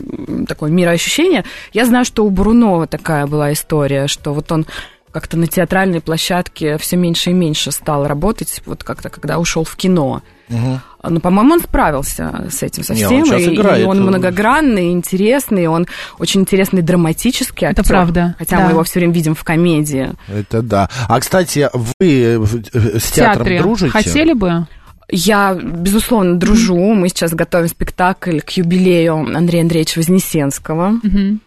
такое 0.46 0.70
мироощущение. 0.70 1.44
Я 1.72 1.86
знаю, 1.86 2.04
что 2.04 2.24
у 2.24 2.30
Брунова 2.30 2.86
такая 2.86 3.26
была 3.26 3.52
история, 3.52 4.06
что 4.06 4.32
вот 4.32 4.50
он 4.52 4.66
как-то 5.10 5.36
на 5.36 5.46
театральной 5.46 6.00
площадке 6.00 6.78
все 6.78 6.96
меньше 6.96 7.30
и 7.30 7.34
меньше 7.34 7.72
стал 7.72 8.06
работать, 8.06 8.62
вот 8.66 8.84
как-то 8.84 9.08
когда 9.08 9.38
ушел 9.38 9.64
в 9.64 9.74
кино. 9.76 10.22
Угу. 10.48 10.80
Ну, 11.02 11.20
по-моему, 11.20 11.54
он 11.54 11.60
справился 11.60 12.46
с 12.50 12.62
этим 12.62 12.82
совсем. 12.82 13.10
Не, 13.10 13.22
он 13.22 13.38
и, 13.38 13.54
играет. 13.54 13.82
и 13.82 13.84
он 13.84 14.02
многогранный, 14.02 14.90
интересный, 14.92 15.66
он 15.66 15.86
очень 16.18 16.40
интересный 16.40 16.82
драматический 16.82 17.66
актер. 17.66 17.82
Это 17.82 17.88
правда. 17.88 18.34
Хотя 18.38 18.58
да. 18.58 18.64
мы 18.64 18.70
его 18.72 18.82
все 18.84 18.98
время 18.98 19.12
видим 19.12 19.34
в 19.34 19.44
комедии. 19.44 20.10
Это 20.28 20.62
да. 20.62 20.88
А, 21.08 21.20
кстати, 21.20 21.68
вы 21.72 22.48
с 22.72 23.10
театром 23.12 23.46
Театре. 23.46 23.60
дружите? 23.60 23.92
Хотели 23.92 24.32
бы? 24.32 24.66
Я, 25.10 25.54
безусловно, 25.54 26.36
дружу. 26.38 26.94
Мы 26.94 27.08
сейчас 27.08 27.32
готовим 27.32 27.68
спектакль 27.68 28.40
к 28.40 28.50
юбилею 28.50 29.14
Андрея 29.14 29.62
Андреевича 29.62 29.98
Вознесенского. 29.98 31.00
Mm-hmm. 31.02 31.38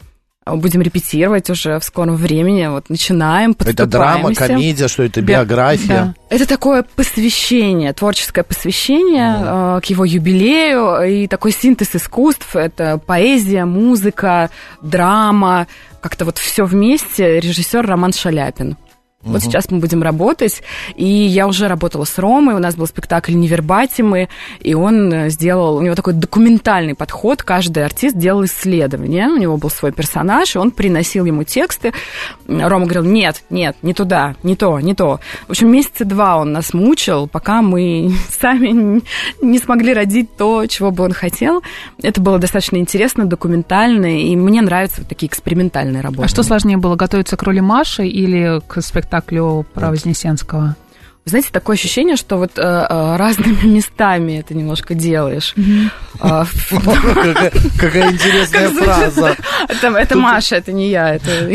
Будем 0.44 0.82
репетировать 0.82 1.52
уже 1.52 1.80
в 1.80 1.84
скором 1.84 2.16
времени. 2.16 2.66
Вот 2.66 2.90
начинаем, 2.90 3.56
Это 3.60 3.86
драма, 3.86 4.34
комедия, 4.34 4.88
что 4.88 5.04
это 5.04 5.22
биография? 5.22 5.88
Да. 5.88 6.36
Это 6.36 6.48
такое 6.48 6.84
посвящение, 6.84 7.94
творческое 7.94 8.42
посвящение 8.42 9.36
mm. 9.36 9.78
э, 9.78 9.82
к 9.82 9.86
его 9.86 10.04
юбилею 10.04 11.04
и 11.04 11.28
такой 11.28 11.52
синтез 11.52 11.96
искусств. 11.96 12.56
Это 12.56 12.98
поэзия, 12.98 13.66
музыка, 13.66 14.50
драма, 14.82 15.68
как-то 16.02 16.26
вот 16.26 16.40
все 16.40 16.66
вместе. 16.66 17.40
Режиссер 17.40 17.86
Роман 17.86 18.12
Шаляпин. 18.12 18.78
Угу. 19.24 19.34
Вот 19.34 19.44
сейчас 19.44 19.70
мы 19.70 19.80
будем 19.80 20.02
работать, 20.02 20.64
и 20.96 21.06
я 21.06 21.48
уже 21.48 21.68
работала 21.68 22.06
с 22.06 22.18
Ромой, 22.18 22.56
у 22.56 22.60
нас 22.60 22.76
был 22.76 22.88
спектакль 22.88 23.34
«Невербатимы», 23.34 24.30
и 24.60 24.74
он 24.74 25.14
э, 25.14 25.30
сделал, 25.30 25.78
у 25.78 25.82
него 25.82 25.94
такой 25.94 26.14
документальный 26.14 26.96
подход, 26.96 27.44
каждый 27.44 27.86
артист 27.86 28.18
делал 28.18 28.46
исследование, 28.46 29.28
у 29.28 29.38
него 29.38 29.58
был 29.58 29.70
свой 29.70 29.92
персонаж, 29.92 30.56
и 30.56 30.58
он 30.58 30.72
приносил 30.72 31.26
ему 31.26 31.44
тексты. 31.44 31.94
Рома 32.48 32.86
говорил, 32.86 33.04
нет, 33.04 33.44
нет, 33.52 33.76
не 33.84 33.94
туда, 33.94 34.36
не 34.42 34.56
то, 34.56 34.80
не 34.80 34.96
то. 34.96 35.20
В 35.48 35.52
общем, 35.52 35.72
месяца 35.72 36.04
два 36.04 36.38
он 36.38 36.52
нас 36.52 36.74
мучил, 36.74 37.28
пока 37.28 37.62
мы 37.62 38.12
сами 38.40 39.02
не 39.42 39.60
смогли 39.60 39.94
родить 39.94 40.36
то, 40.36 40.66
чего 40.66 40.90
бы 40.90 41.04
он 41.04 41.14
хотел. 41.14 41.62
Это 42.02 42.20
было 42.22 42.40
достаточно 42.40 42.78
интересно, 42.78 43.26
документально, 43.26 44.20
и 44.20 44.36
мне 44.36 44.62
нравятся 44.62 45.02
вот 45.02 45.10
такие 45.10 45.28
экспериментальные 45.28 46.02
работы. 46.02 46.26
А 46.26 46.28
что 46.28 46.42
сложнее 46.42 46.78
было, 46.78 46.96
готовиться 46.96 47.38
к 47.38 47.44
роли 47.44 47.60
Маши 47.60 48.08
или 48.08 48.62
к 48.68 48.82
спектаклю? 48.82 49.11
Спектаклю 49.12 49.66
про 49.74 49.90
Вознесенского? 49.90 50.76
знаете, 51.24 51.50
такое 51.52 51.76
ощущение, 51.76 52.16
что 52.16 52.38
вот 52.38 52.58
э, 52.58 52.62
э, 52.62 53.16
разными 53.16 53.68
местами 53.68 54.40
это 54.40 54.56
немножко 54.56 54.96
делаешь. 54.96 55.54
А, 56.20 56.46
какая 57.80 58.12
интересная 58.12 58.70
фраза. 58.70 59.38
Это 59.70 60.18
Маша, 60.18 60.56
это 60.56 60.72
не 60.72 60.90
я. 60.90 61.14
Это 61.14 61.48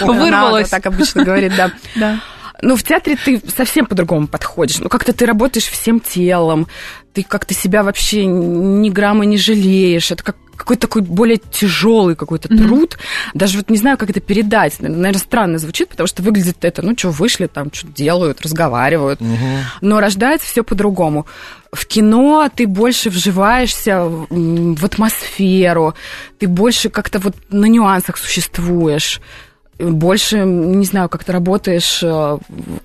вырвалось. 0.00 0.68
Так 0.68 0.86
обычно 0.86 1.24
говорит, 1.24 1.52
да. 1.96 2.20
Ну, 2.62 2.76
в 2.76 2.84
театре 2.84 3.16
ты 3.16 3.42
совсем 3.56 3.86
по-другому 3.86 4.28
подходишь. 4.28 4.78
Ну, 4.78 4.88
как-то 4.88 5.12
ты 5.12 5.26
работаешь 5.26 5.66
всем 5.66 5.98
телом, 5.98 6.68
ты 7.12 7.24
как-то 7.24 7.52
себя 7.52 7.82
вообще 7.82 8.26
ни 8.26 8.90
грамма 8.90 9.24
не 9.24 9.38
жалеешь. 9.38 10.12
Это 10.12 10.22
как 10.22 10.36
какой-то 10.60 10.82
такой 10.82 11.02
более 11.02 11.38
тяжелый 11.38 12.14
какой-то 12.14 12.48
mm-hmm. 12.48 12.66
труд. 12.66 12.98
Даже 13.34 13.56
вот 13.56 13.70
не 13.70 13.78
знаю, 13.78 13.96
как 13.96 14.10
это 14.10 14.20
передать. 14.20 14.78
Наверное, 14.80 15.14
странно 15.14 15.58
звучит, 15.58 15.88
потому 15.88 16.06
что 16.06 16.22
выглядит 16.22 16.58
это, 16.64 16.82
ну, 16.82 16.96
что, 16.96 17.10
вышли, 17.10 17.46
там, 17.46 17.72
что 17.72 17.88
делают, 17.88 18.42
разговаривают. 18.42 19.20
Mm-hmm. 19.20 19.58
Но 19.80 20.00
рождается 20.00 20.46
все 20.46 20.62
по-другому. 20.62 21.26
В 21.72 21.86
кино 21.86 22.50
ты 22.54 22.66
больше 22.66 23.08
вживаешься 23.08 24.04
в 24.04 24.84
атмосферу, 24.84 25.94
ты 26.38 26.46
больше 26.46 26.90
как-то 26.90 27.18
вот 27.20 27.34
на 27.48 27.66
нюансах 27.66 28.18
существуешь 28.18 29.20
больше, 29.78 30.40
не 30.40 30.84
знаю, 30.84 31.08
как 31.08 31.24
ты 31.24 31.32
работаешь 31.32 32.02
э, 32.02 32.38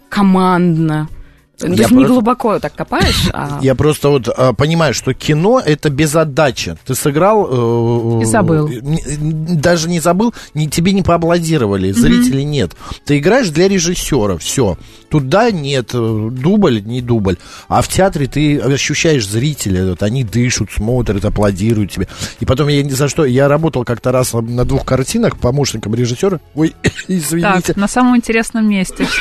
командно. 0.08 1.10
То 1.58 1.68
есть 1.68 1.78
просто... 1.80 1.96
не 1.96 2.06
глубоко 2.06 2.60
так 2.60 2.74
копаешь, 2.76 3.30
а... 3.34 3.60
Я 3.62 3.76
просто 3.76 4.10
вот 4.10 4.28
а, 4.28 4.54
понимаю, 4.54 4.94
что 4.94 5.14
кино 5.14 5.62
это 5.64 5.90
без 5.90 6.16
отдачи. 6.16 6.78
Ты 6.86 6.96
сыграл... 6.96 8.20
Э, 8.20 8.22
и 8.22 8.26
забыл. 8.26 8.70
даже 8.82 9.88
не 9.88 10.00
забыл, 10.00 10.34
не, 10.54 10.70
тебе 10.70 10.92
не 10.92 11.02
поаплодировали, 11.02 11.92
зрителей 11.92 12.44
mm-hmm. 12.44 12.46
нет. 12.46 12.76
Ты 13.06 13.20
играешь 13.20 13.50
для 13.50 13.68
режиссера, 13.68 14.38
все. 14.38 14.78
Туда 15.10 15.50
нет, 15.52 15.92
э, 15.94 16.30
дубль, 16.32 16.82
не 16.84 17.02
дубль. 17.02 17.38
А 17.70 17.82
в 17.82 17.88
театре 17.88 18.28
ты 18.28 18.60
ощущаешь 18.60 19.28
зрителя, 19.28 19.92
вот, 19.92 20.04
они 20.04 20.26
дышат, 20.26 20.72
смотрят, 20.72 21.24
аплодируют 21.24 21.92
тебе. 21.92 22.08
И 22.42 22.46
потом 22.46 22.68
я 22.68 22.84
ни 22.84 22.90
за 22.90 23.08
что... 23.08 23.24
Я 23.24 23.48
работал 23.48 23.86
как-то 23.86 24.12
раз 24.12 24.34
на 24.34 24.66
двух 24.66 24.86
картинах 24.86 25.38
помощником 25.38 25.96
режиссера. 25.96 26.40
Ой, 26.54 26.76
извините. 27.08 27.62
Так, 27.68 27.78
на 27.78 27.88
самом 27.88 28.18
интересном 28.18 28.70
месте. 28.70 29.08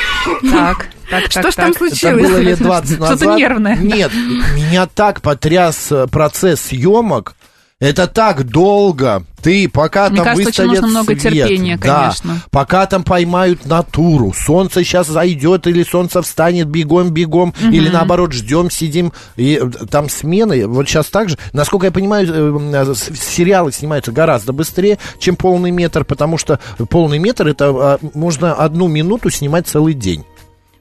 Так. 0.51 0.89
Так, 1.09 1.31
Что 1.31 1.41
так, 1.43 1.51
ж 1.51 1.55
там 1.55 1.73
случилось? 1.73 2.23
Это 2.23 2.33
было 2.33 2.37
лет 2.39 2.59
20 2.59 2.99
назад. 2.99 3.17
Что-то 3.17 3.35
нервное. 3.35 3.75
Нет, 3.77 4.11
меня 4.13 4.87
так 4.87 5.21
потряс 5.21 5.91
э, 5.91 6.07
процесс 6.07 6.61
съемок. 6.61 7.35
Это 7.81 8.07
так 8.07 8.45
долго. 8.45 9.25
Ты 9.41 9.67
пока 9.67 10.07
Мне 10.07 10.17
там 10.17 10.25
кажется, 10.25 10.45
выставят 10.45 10.71
очень 10.71 10.81
нужно 10.81 10.87
много 10.87 11.19
свет, 11.19 11.33
терпения, 11.33 11.77
конечно. 11.77 12.33
Да, 12.35 12.41
пока 12.49 12.85
там 12.85 13.03
поймают 13.03 13.65
натуру. 13.65 14.33
Солнце 14.33 14.85
сейчас 14.85 15.07
зайдет 15.07 15.67
или 15.67 15.83
солнце 15.83 16.21
встанет 16.21 16.67
бегом-бегом, 16.67 17.49
угу. 17.49 17.71
или 17.71 17.89
наоборот 17.89 18.31
ждем, 18.31 18.71
сидим. 18.71 19.11
И 19.35 19.59
э, 19.61 19.85
там 19.87 20.09
смены. 20.09 20.65
Вот 20.67 20.87
сейчас 20.87 21.07
так 21.07 21.27
же. 21.27 21.37
Насколько 21.51 21.87
я 21.87 21.91
понимаю, 21.91 22.25
э, 22.73 22.95
сериалы 22.95 23.73
снимаются 23.73 24.13
гораздо 24.13 24.53
быстрее, 24.53 24.97
чем 25.19 25.35
полный 25.35 25.71
метр, 25.71 26.05
потому 26.05 26.37
что 26.37 26.59
полный 26.89 27.19
метр 27.19 27.47
это 27.49 27.65
а, 27.69 27.99
можно 28.13 28.53
одну 28.53 28.87
минуту 28.87 29.29
снимать 29.29 29.67
целый 29.67 29.93
день. 29.93 30.23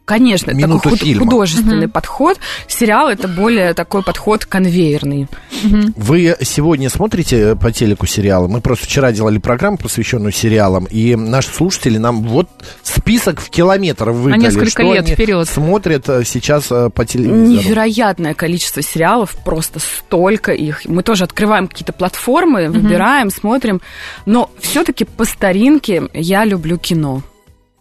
Конечно, 0.05 0.51
Минуту 0.51 0.91
такой 0.91 0.99
худ- 0.99 1.19
художественный 1.19 1.87
угу. 1.87 1.93
подход. 1.93 2.39
Сериал 2.69 3.09
это 3.09 3.27
более 3.27 3.73
такой 3.73 4.03
подход 4.03 4.45
конвейерный. 4.45 5.29
Угу. 5.65 5.93
Вы 5.97 6.37
сегодня 6.43 6.91
смотрите 6.91 7.57
по 7.57 7.73
телеку 7.73 8.07
сериалы? 8.07 8.49
Мы 8.49 8.61
просто 8.61 8.85
вчера 8.85 9.13
делали 9.13 9.39
программу, 9.39 9.79
посвященную 9.79 10.33
сериалам, 10.33 10.85
и 10.85 11.17
наши 11.17 11.49
слушатели 11.49 11.97
нам 11.97 12.23
вот 12.23 12.49
список 12.83 13.41
в 13.41 13.49
километр 13.49 14.11
выдали. 14.11 14.41
На 14.41 14.45
несколько 14.45 14.71
что 14.71 14.83
лет 14.83 15.07
они 15.07 15.15
вперед. 15.15 15.49
смотрят 15.49 16.09
э, 16.11 16.25
сейчас 16.25 16.71
э, 16.71 16.91
по 16.91 17.07
телевизору. 17.07 17.47
Невероятное 17.47 18.35
количество 18.35 18.83
сериалов, 18.83 19.35
просто 19.43 19.79
столько 19.79 20.53
их. 20.53 20.83
Мы 20.85 21.03
тоже 21.03 21.25
открываем 21.25 21.67
какие-то 21.67 21.95
платформы, 21.95 22.69
выбираем, 22.69 23.29
угу. 23.29 23.35
смотрим, 23.35 23.81
но 24.27 24.51
все-таки 24.61 25.07
по 25.07 25.25
старинке 25.25 26.03
я 26.13 26.45
люблю 26.45 26.77
кино. 26.77 27.23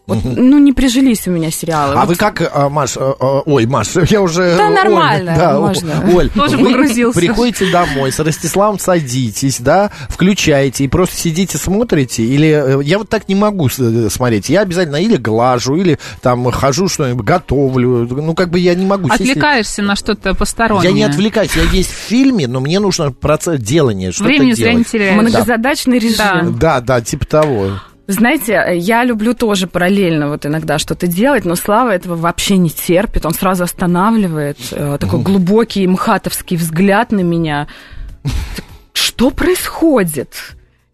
Вот, 0.06 0.20
ну, 0.26 0.58
не 0.58 0.74
прижились 0.74 1.28
у 1.30 1.32
меня 1.32 1.50
сериалы. 1.50 1.94
А 1.96 2.02
вот. 2.02 2.10
вы 2.10 2.16
как, 2.16 2.42
а, 2.54 2.68
Маш, 2.68 2.98
а, 2.98 3.16
а, 3.18 3.42
ой, 3.46 3.66
Маш, 3.66 3.96
я 4.10 4.22
уже... 4.22 4.58
Да, 4.58 4.70
нормально, 4.70 5.32
Оль, 5.32 5.38
да, 5.38 5.60
можно. 5.60 5.94
Оль, 6.14 6.30
Тоже 6.36 6.58
вы 6.58 6.72
погрузился. 6.72 7.18
приходите 7.18 7.72
домой, 7.72 8.12
с 8.12 8.20
Ростиславом 8.20 8.80
садитесь, 8.80 9.62
да, 9.62 9.92
включаете 10.10 10.84
и 10.84 10.88
просто 10.90 11.16
сидите, 11.16 11.58
смотрите, 11.58 12.24
или... 12.24 12.80
Э, 12.80 12.84
я 12.84 12.98
вот 12.98 13.08
так 13.08 13.30
не 13.30 13.36
могу 13.36 13.70
э, 13.70 14.10
смотреть. 14.10 14.50
Я 14.50 14.62
обязательно 14.62 14.98
или 14.98 15.16
глажу, 15.16 15.78
или 15.78 15.98
там 16.22 16.52
хожу 16.52 16.90
что-нибудь, 16.90 17.26
готовлю. 17.26 18.06
Ну, 18.06 18.34
как 18.34 18.50
бы 18.50 18.60
я 18.60 18.76
не 18.76 18.86
могу 18.86 19.08
Отвлекаешься 19.10 19.76
сесть. 19.76 19.88
на 19.88 19.96
что-то 19.96 20.34
постороннее. 20.34 20.90
Я 20.90 20.96
не 20.96 21.04
отвлекаюсь, 21.04 21.52
я 21.56 21.64
есть 21.64 21.92
в 21.92 22.10
фильме, 22.10 22.48
но 22.48 22.60
мне 22.60 22.82
нужно 22.82 23.14
процесс 23.14 23.62
делания, 23.62 24.12
что-то 24.12 24.26
Времени 24.26 24.52
зря 24.52 24.74
не 24.74 24.84
теряешь. 24.84 25.22
Многозадачный 25.22 26.02
да. 26.02 26.06
режим. 26.06 26.60
Да, 26.60 26.82
да, 26.82 27.00
типа 27.00 27.26
того. 27.26 27.72
Знаете, 28.06 28.66
я 28.76 29.06
люблю 29.06 29.34
тоже 29.34 29.66
параллельно 29.66 30.30
вот 30.30 30.46
иногда 30.46 30.78
что-то 30.78 31.08
делать, 31.08 31.46
но 31.46 31.56
Слава 31.56 31.92
этого 31.92 32.16
вообще 32.16 32.58
не 32.58 32.70
терпит. 32.70 33.26
Он 33.26 33.34
сразу 33.34 33.64
останавливает 33.64 34.58
э, 34.72 34.98
такой 35.00 35.22
глубокий 35.22 35.88
мхатовский 35.88 36.58
взгляд 36.58 37.14
на 37.14 37.22
меня. 37.22 37.68
Что 38.94 39.32
происходит? 39.32 40.36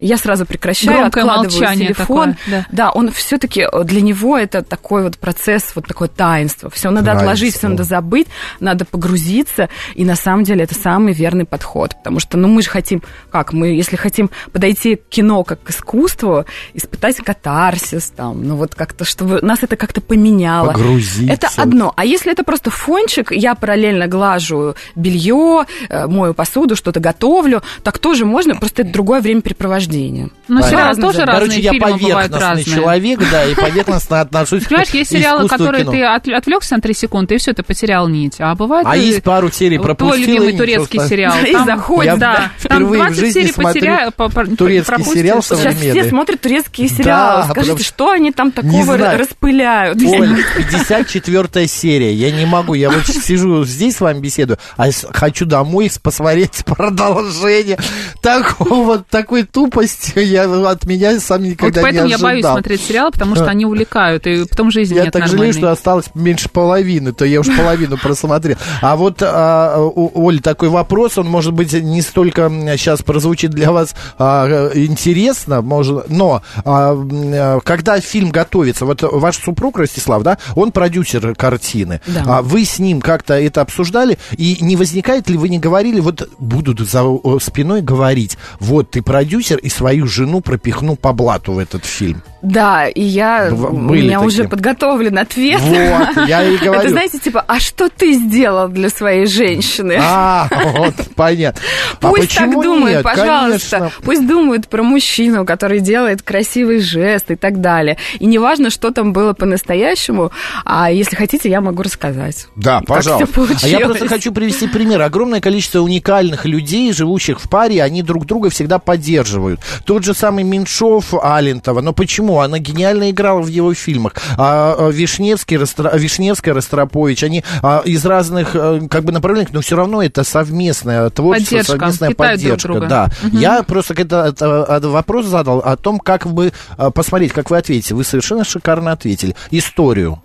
Я 0.00 0.16
сразу 0.16 0.46
прекращаю, 0.46 0.96
Громкое 0.96 1.24
откладываю 1.24 1.60
молчание 1.60 1.88
телефон. 1.88 2.34
Такое, 2.34 2.50
да. 2.50 2.66
да, 2.72 2.90
он 2.90 3.12
все-таки 3.12 3.66
э, 3.70 3.84
для 3.84 4.00
него 4.00 4.38
это 4.38 4.62
такой 4.62 5.02
вот 5.02 5.18
процесс, 5.18 5.72
вот 5.74 5.86
такое 5.86 6.08
таинство. 6.08 6.70
Все 6.70 6.88
надо 6.90 7.06
таинство. 7.06 7.22
отложить, 7.22 7.56
все 7.56 7.68
надо 7.68 7.84
забыть, 7.84 8.26
надо 8.60 8.86
погрузиться. 8.86 9.68
И 9.94 10.06
на 10.06 10.16
самом 10.16 10.44
деле 10.44 10.64
это 10.64 10.74
самый 10.74 11.12
верный 11.12 11.44
подход. 11.44 11.96
Потому 11.96 12.18
что, 12.18 12.38
ну, 12.38 12.48
мы 12.48 12.62
же 12.62 12.70
хотим, 12.70 13.02
как, 13.30 13.52
мы, 13.52 13.68
если 13.68 13.96
хотим 13.96 14.30
подойти 14.52 14.96
к 14.96 15.06
кино 15.10 15.44
как 15.44 15.62
к 15.62 15.70
искусству, 15.70 16.46
испытать 16.72 17.16
катарсис, 17.16 18.10
там, 18.16 18.42
ну 18.42 18.56
вот 18.56 18.74
как-то, 18.74 19.04
чтобы 19.04 19.42
нас 19.42 19.58
это 19.62 19.76
как-то 19.76 20.00
поменяло. 20.00 20.72
Погрузиться. 20.72 21.30
Это 21.30 21.48
одно. 21.58 21.92
А 21.94 22.06
если 22.06 22.32
это 22.32 22.42
просто 22.42 22.70
фончик, 22.70 23.32
я 23.32 23.54
параллельно 23.54 24.06
глажу 24.06 24.76
белье, 24.96 25.66
э, 25.90 26.06
мою 26.06 26.32
посуду, 26.32 26.74
что-то 26.74 27.00
готовлю, 27.00 27.62
так 27.82 27.98
тоже 27.98 28.24
можно, 28.24 28.56
просто 28.56 28.80
это 28.80 28.92
другое 28.92 29.20
времяпрепровождение 29.20 29.89
рождения. 29.90 30.30
Ну, 30.48 30.62
сериалы 30.62 31.00
тоже 31.00 31.24
разные, 31.24 31.34
Короче, 31.34 31.60
я 31.60 31.70
фильмы 31.72 32.28
разные. 32.28 32.64
человек, 32.64 33.20
да, 33.30 33.44
и 33.44 33.54
поверхностно 33.54 34.20
отношусь 34.20 34.64
Понимаешь, 34.68 34.88
есть 34.90 35.10
сериалы, 35.10 35.48
которые 35.48 35.84
ты 35.84 36.02
отвлекся 36.04 36.76
на 36.76 36.80
три 36.80 36.94
секунды, 36.94 37.34
и 37.34 37.38
все, 37.38 37.52
ты 37.52 37.62
потерял 37.62 38.08
нить. 38.08 38.36
А 38.38 38.54
бывает... 38.54 38.86
А 38.88 38.96
есть 38.96 39.22
пару 39.22 39.50
серий 39.50 39.78
пропустил. 39.78 40.24
Твой 40.24 40.26
любимый 40.26 40.56
турецкий 40.56 41.00
сериал. 41.00 41.34
И 41.46 41.52
заходит, 41.52 42.18
да. 42.18 42.50
Там 42.62 42.86
20 42.86 43.32
серий 43.32 43.52
потерял, 43.52 44.12
турецкий 44.56 45.04
сериал 45.04 45.42
современный. 45.42 45.80
Сейчас 45.80 45.96
все 45.96 46.08
смотрят 46.08 46.40
турецкие 46.40 46.88
сериалы. 46.88 47.44
Скажите, 47.50 47.82
что 47.84 48.10
они 48.10 48.32
там 48.32 48.52
такого 48.52 48.96
распыляют? 48.96 50.00
Оль, 50.02 50.44
54 50.56 51.66
серия. 51.66 52.12
Я 52.12 52.30
не 52.30 52.46
могу, 52.46 52.74
я 52.74 52.90
вот 52.90 53.06
сижу 53.06 53.64
здесь 53.64 53.96
с 53.96 54.00
вами 54.00 54.20
беседую, 54.20 54.58
а 54.76 54.88
хочу 55.12 55.46
домой 55.46 55.90
посмотреть 56.02 56.64
продолжение. 56.64 57.78
Такого, 58.22 58.98
такой 58.98 59.44
тупо 59.44 59.79
глупость 59.80 60.12
я 60.16 60.44
от 60.68 60.84
меня 60.84 61.18
сам 61.20 61.42
никогда 61.42 61.80
вот 61.80 61.90
поэтому 61.90 62.08
не 62.08 62.14
ожидал. 62.14 62.30
я 62.30 62.34
боюсь 62.34 62.46
смотреть 62.46 62.80
сериалы, 62.82 63.10
потому 63.12 63.34
что 63.34 63.46
они 63.46 63.66
увлекают, 63.66 64.26
и 64.26 64.44
потом 64.44 64.70
жизнь 64.70 64.94
я 64.94 65.04
нет 65.04 65.12
так 65.12 65.28
жалею, 65.28 65.52
что 65.52 65.70
осталось 65.70 66.06
меньше 66.14 66.48
половины, 66.48 67.12
то 67.12 67.24
я 67.24 67.40
уж 67.40 67.46
половину 67.46 67.96
просмотрел. 68.02 68.56
А 68.82 68.96
вот, 68.96 69.22
а, 69.22 69.78
Оль, 69.78 70.40
такой 70.40 70.68
вопрос, 70.68 71.18
он, 71.18 71.26
может 71.28 71.52
быть, 71.52 71.72
не 71.72 72.02
столько 72.02 72.48
сейчас 72.76 73.02
прозвучит 73.02 73.50
для 73.50 73.72
вас 73.72 73.94
а, 74.18 74.70
интересно, 74.74 75.62
может, 75.62 76.08
но 76.08 76.42
а, 76.64 77.60
когда 77.60 78.00
фильм 78.00 78.30
готовится, 78.30 78.84
вот 78.84 79.02
ваш 79.02 79.38
супруг 79.38 79.78
Ростислав, 79.78 80.22
да, 80.22 80.38
он 80.54 80.72
продюсер 80.72 81.34
картины, 81.34 82.00
да. 82.06 82.24
а 82.26 82.42
вы 82.42 82.64
с 82.64 82.78
ним 82.78 83.00
как-то 83.00 83.34
это 83.34 83.60
обсуждали, 83.60 84.18
и 84.36 84.58
не 84.60 84.76
возникает 84.76 85.28
ли, 85.28 85.36
вы 85.36 85.48
не 85.48 85.58
говорили, 85.58 86.00
вот 86.00 86.28
будут 86.38 86.80
за 86.80 87.04
спиной 87.40 87.82
говорить, 87.82 88.36
вот 88.58 88.90
ты 88.90 89.02
продюсер, 89.02 89.58
и 89.58 89.69
свою 89.70 90.06
жену 90.06 90.40
пропихну 90.40 90.96
по 90.96 91.12
блату 91.12 91.52
в 91.52 91.58
этот 91.58 91.84
фильм. 91.84 92.22
Да, 92.42 92.88
и 92.88 93.02
я, 93.02 93.50
Были 93.50 93.66
у 93.66 93.80
меня 93.92 94.18
такие. 94.20 94.26
уже 94.26 94.44
подготовлен 94.48 95.18
ответ. 95.18 95.60
Вот, 95.60 96.26
я 96.28 96.42
и 96.44 96.56
говорю. 96.58 96.80
Это, 96.80 96.88
знаете, 96.88 97.18
типа, 97.18 97.44
а 97.46 97.60
что 97.60 97.88
ты 97.88 98.14
сделал 98.14 98.68
для 98.68 98.88
своей 98.88 99.26
женщины? 99.26 99.98
А, 100.00 100.48
вот, 100.76 100.94
понятно. 101.14 101.60
А 102.00 102.08
Пусть 102.08 102.36
а 102.36 102.40
так 102.40 102.52
думают, 102.52 102.96
нет? 102.96 103.02
пожалуйста. 103.02 103.78
Конечно. 103.78 103.92
Пусть 104.02 104.26
думают 104.26 104.68
про 104.68 104.82
мужчину, 104.82 105.44
который 105.44 105.80
делает 105.80 106.22
красивый 106.22 106.80
жест 106.80 107.30
и 107.30 107.36
так 107.36 107.60
далее. 107.60 107.98
И 108.18 108.26
неважно, 108.26 108.70
что 108.70 108.90
там 108.90 109.12
было 109.12 109.32
по-настоящему, 109.34 110.30
а 110.64 110.90
если 110.90 111.16
хотите, 111.16 111.50
я 111.50 111.60
могу 111.60 111.82
рассказать. 111.82 112.46
Да, 112.56 112.80
пожалуйста. 112.86 113.46
А 113.62 113.68
я 113.68 113.80
просто 113.80 114.08
хочу 114.08 114.32
привести 114.32 114.66
пример. 114.66 115.02
Огромное 115.02 115.40
количество 115.40 115.80
уникальных 115.80 116.46
людей, 116.46 116.92
живущих 116.92 117.40
в 117.40 117.48
паре, 117.48 117.82
они 117.82 118.02
друг 118.02 118.24
друга 118.26 118.48
всегда 118.50 118.78
поддерживают. 118.78 119.60
Тот 119.84 120.04
же 120.04 120.14
самый 120.14 120.44
Меньшов 120.44 121.12
Алентова. 121.22 121.80
Но 121.80 121.92
почему? 121.92 122.29
Почему? 122.30 122.40
Она 122.40 122.58
гениально 122.58 123.10
играла 123.10 123.40
в 123.40 123.48
его 123.48 123.74
фильмах. 123.74 124.14
А, 124.36 124.74
а 124.78 124.90
Вишневский, 124.90 125.56
Ростро... 125.56 125.90
Вишневская, 125.96 126.54
Ростропович, 126.54 127.24
они 127.24 127.44
а, 127.62 127.82
из 127.84 128.04
разных 128.04 128.54
э, 128.54 128.82
как 128.90 129.04
бы 129.04 129.12
направлений, 129.12 129.48
но 129.52 129.60
все 129.60 129.76
равно 129.76 130.02
это 130.02 130.24
совместное 130.24 131.10
творчество, 131.10 131.56
поддержка. 131.56 131.78
совместная 131.78 132.08
Питают 132.10 132.40
поддержка. 132.40 132.68
Друг 132.68 132.78
друга. 132.78 132.88
Да. 132.88 133.10
Угу. 133.26 133.38
Я 133.38 133.62
просто 133.62 133.94
это, 133.94 134.26
это, 134.28 134.66
это 134.68 134.88
вопрос 134.88 135.26
задал 135.26 135.58
о 135.58 135.76
том, 135.76 135.98
как 135.98 136.26
вы 136.26 136.52
посмотреть, 136.94 137.32
как 137.32 137.50
вы 137.50 137.58
ответите. 137.58 137.94
Вы 137.94 138.04
совершенно 138.04 138.44
шикарно 138.44 138.92
ответили. 138.92 139.34
Историю. 139.50 140.22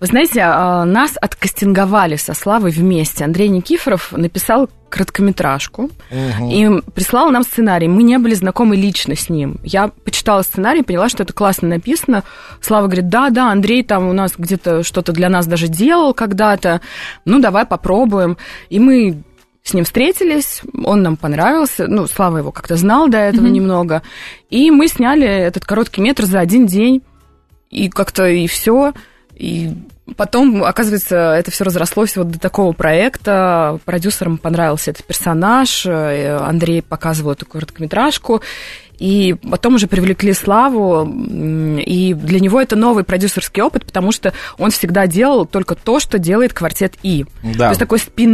Вы 0.00 0.06
знаете, 0.06 0.42
а, 0.42 0.84
нас 0.84 1.12
откастинговали 1.20 2.16
со 2.16 2.34
Славой 2.34 2.70
вместе. 2.70 3.24
Андрей 3.24 3.48
Никифоров 3.48 4.12
написал 4.12 4.68
короткометражку 4.88 5.84
угу. 5.84 6.50
и 6.50 6.80
прислал 6.92 7.30
нам 7.30 7.44
сценарий. 7.44 7.88
Мы 7.88 8.02
не 8.02 8.18
были 8.18 8.34
знакомы 8.34 8.76
лично 8.76 9.14
с 9.14 9.28
ним. 9.28 9.58
Я 9.62 9.88
почитала 9.88 10.42
сценарий, 10.42 10.82
поняла, 10.82 11.08
что 11.08 11.22
это 11.22 11.32
классно 11.32 11.68
написано. 11.68 12.24
Слава 12.60 12.86
говорит, 12.86 13.08
да, 13.08 13.30
да, 13.30 13.52
Андрей 13.52 13.84
там 13.84 14.08
у 14.08 14.12
нас 14.12 14.32
где-то 14.36 14.82
что-то 14.82 15.12
для 15.12 15.28
нас 15.28 15.46
даже 15.46 15.68
делал 15.68 16.12
когда-то. 16.12 16.80
Ну, 17.24 17.40
давай 17.40 17.66
попробуем. 17.66 18.36
И 18.68 18.80
мы 18.80 19.22
с 19.62 19.74
ним 19.74 19.84
встретились, 19.84 20.62
он 20.84 21.02
нам 21.02 21.16
понравился, 21.16 21.86
ну, 21.86 22.06
Слава 22.06 22.38
его 22.38 22.50
как-то 22.50 22.76
знал 22.76 23.08
до 23.08 23.18
этого 23.18 23.46
mm 23.46 23.50
немного, 23.50 24.02
и 24.48 24.70
мы 24.70 24.88
сняли 24.88 25.26
этот 25.26 25.64
короткий 25.64 26.00
метр 26.00 26.24
за 26.24 26.40
один 26.40 26.66
день, 26.66 27.02
и 27.68 27.88
как-то 27.88 28.26
и 28.26 28.46
все. 28.46 28.92
И 29.40 29.72
потом, 30.16 30.64
оказывается, 30.64 31.16
это 31.32 31.50
все 31.50 31.64
разрослось 31.64 32.14
вот 32.14 32.30
до 32.30 32.38
такого 32.38 32.72
проекта. 32.72 33.78
Продюсерам 33.86 34.36
понравился 34.36 34.90
этот 34.90 35.06
персонаж. 35.06 35.86
Э, 35.86 36.36
Андрей 36.42 36.82
показывал 36.82 37.32
эту 37.32 37.46
короткометражку. 37.46 38.42
И 39.00 39.34
потом 39.50 39.74
уже 39.74 39.86
привлекли 39.86 40.32
Славу, 40.32 41.04
и 41.04 42.14
для 42.14 42.38
него 42.38 42.60
это 42.60 42.76
новый 42.76 43.02
продюсерский 43.02 43.62
опыт, 43.62 43.84
потому 43.86 44.12
что 44.12 44.32
он 44.58 44.70
всегда 44.70 45.06
делал 45.06 45.46
только 45.46 45.74
то, 45.74 45.98
что 46.00 46.18
делает 46.18 46.52
квартет 46.52 46.94
И. 47.02 47.24
Да. 47.42 47.64
То 47.64 47.68
есть 47.70 47.80
такой 47.80 47.98
спин 47.98 48.30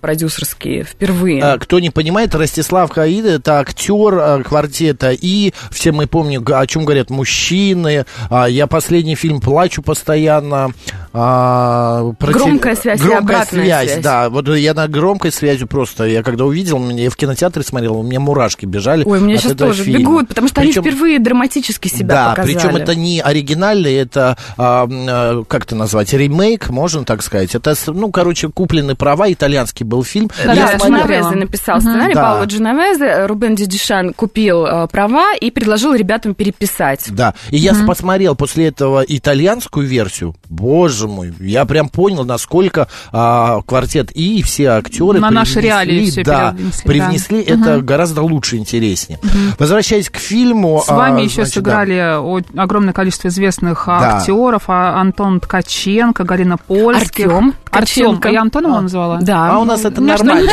продюсерский 0.00 0.84
впервые. 0.84 1.42
А, 1.42 1.58
кто 1.58 1.80
не 1.80 1.90
понимает, 1.90 2.34
Ростислав 2.34 2.90
Хаид 2.90 3.26
это 3.26 3.58
актер 3.58 4.14
а, 4.14 4.42
квартета 4.42 5.10
И. 5.10 5.52
Все 5.70 5.92
мы 5.92 6.06
помним, 6.06 6.44
о 6.46 6.66
чем 6.66 6.84
говорят 6.84 7.10
мужчины. 7.10 8.06
А, 8.30 8.46
я 8.46 8.66
последний 8.66 9.16
фильм 9.16 9.40
плачу 9.40 9.82
постоянно. 9.82 10.72
Громкая 11.12 12.74
связь 12.74 13.00
громкая 13.00 13.20
и 13.20 13.22
обратная 13.22 13.64
связь, 13.64 13.90
связь. 13.90 14.02
Да, 14.02 14.30
вот 14.30 14.48
я 14.48 14.74
на 14.74 14.88
громкой 14.88 15.30
связи 15.32 15.64
просто, 15.64 16.04
я 16.04 16.22
когда 16.22 16.44
увидел, 16.44 16.88
я 16.90 17.10
в 17.10 17.16
кинотеатре 17.16 17.62
смотрел, 17.62 17.96
у 17.96 18.02
меня 18.02 18.20
мурашки 18.20 18.66
бежали. 18.66 19.04
Ой, 19.04 19.18
у 19.18 19.24
меня 19.24 19.36
сейчас 19.38 19.56
тоже 19.56 19.84
фильма 19.84 20.03
бегут, 20.04 20.28
потому 20.28 20.48
что 20.48 20.60
причем, 20.60 20.82
они 20.82 20.90
впервые 20.90 21.18
драматически 21.18 21.88
себя 21.88 22.08
да, 22.08 22.30
показали. 22.30 22.54
причем 22.54 22.76
это 22.76 22.94
не 22.94 23.20
оригинальный, 23.20 23.94
это, 23.94 24.36
а, 24.56 25.42
как 25.44 25.64
это 25.64 25.74
назвать, 25.74 26.12
ремейк, 26.12 26.70
можно 26.70 27.04
так 27.04 27.22
сказать. 27.22 27.54
Это, 27.54 27.74
ну, 27.86 28.10
короче, 28.10 28.48
куплены 28.48 28.94
права, 28.94 29.32
итальянский 29.32 29.84
был 29.84 30.04
фильм. 30.04 30.30
Да, 30.44 30.54
да 30.54 30.76
Дженовезе 30.76 31.36
написал 31.36 31.80
сценарий, 31.80 32.14
да. 32.14 32.22
Пауло 32.22 32.44
Дженовезе, 32.44 33.26
Рубен 33.26 33.54
Дидишан 33.54 34.12
купил 34.12 34.66
а, 34.66 34.86
права 34.86 35.34
и 35.34 35.50
предложил 35.50 35.94
ребятам 35.94 36.34
переписать. 36.34 37.06
Да, 37.08 37.34
и 37.50 37.56
я 37.56 37.74
посмотрел 37.86 38.34
после 38.34 38.68
этого 38.68 39.04
итальянскую 39.06 39.86
версию, 39.86 40.34
боже 40.48 41.08
мой, 41.08 41.34
я 41.40 41.64
прям 41.64 41.88
понял, 41.88 42.24
насколько 42.24 42.88
а, 43.12 43.62
квартет 43.62 44.10
и 44.12 44.42
все 44.42 44.68
актеры 44.68 45.20
на 45.20 45.30
наши 45.30 45.60
реалии 45.60 46.10
все 46.10 46.22
да, 46.24 46.56
привнесли, 46.84 47.42
да. 47.44 47.54
это 47.54 47.78
угу. 47.78 47.84
гораздо 47.84 48.22
лучше, 48.22 48.56
интереснее. 48.56 49.18
Угу. 49.22 49.30
Возвращаясь 49.58 49.93
к 50.02 50.16
фильму... 50.16 50.82
С 50.84 50.88
вами 50.88 51.22
а, 51.22 51.24
еще 51.24 51.36
значит, 51.36 51.54
сыграли 51.54 51.96
да. 51.96 52.62
огромное 52.62 52.92
количество 52.92 53.28
известных 53.28 53.84
да. 53.86 54.16
актеров. 54.16 54.64
А, 54.68 55.00
Антон 55.00 55.40
Ткаченко, 55.40 56.24
Галина 56.24 56.56
Польских. 56.56 57.26
Артем 57.26 57.54
Артем. 57.70 58.20
Я 58.24 58.42
Антона 58.42 58.68
его 58.68 58.80
назвала? 58.80 59.18
Да. 59.20 59.50
А 59.52 59.58
у 59.58 59.64
нас 59.64 59.84
это 59.84 60.00
нормально. 60.00 60.50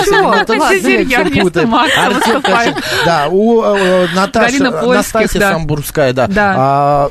Да, 3.06 3.28
у 3.30 3.62
Наташи, 4.16 4.64
Настасья 4.64 5.40
Самбурская, 5.40 6.14
да. 6.14 7.10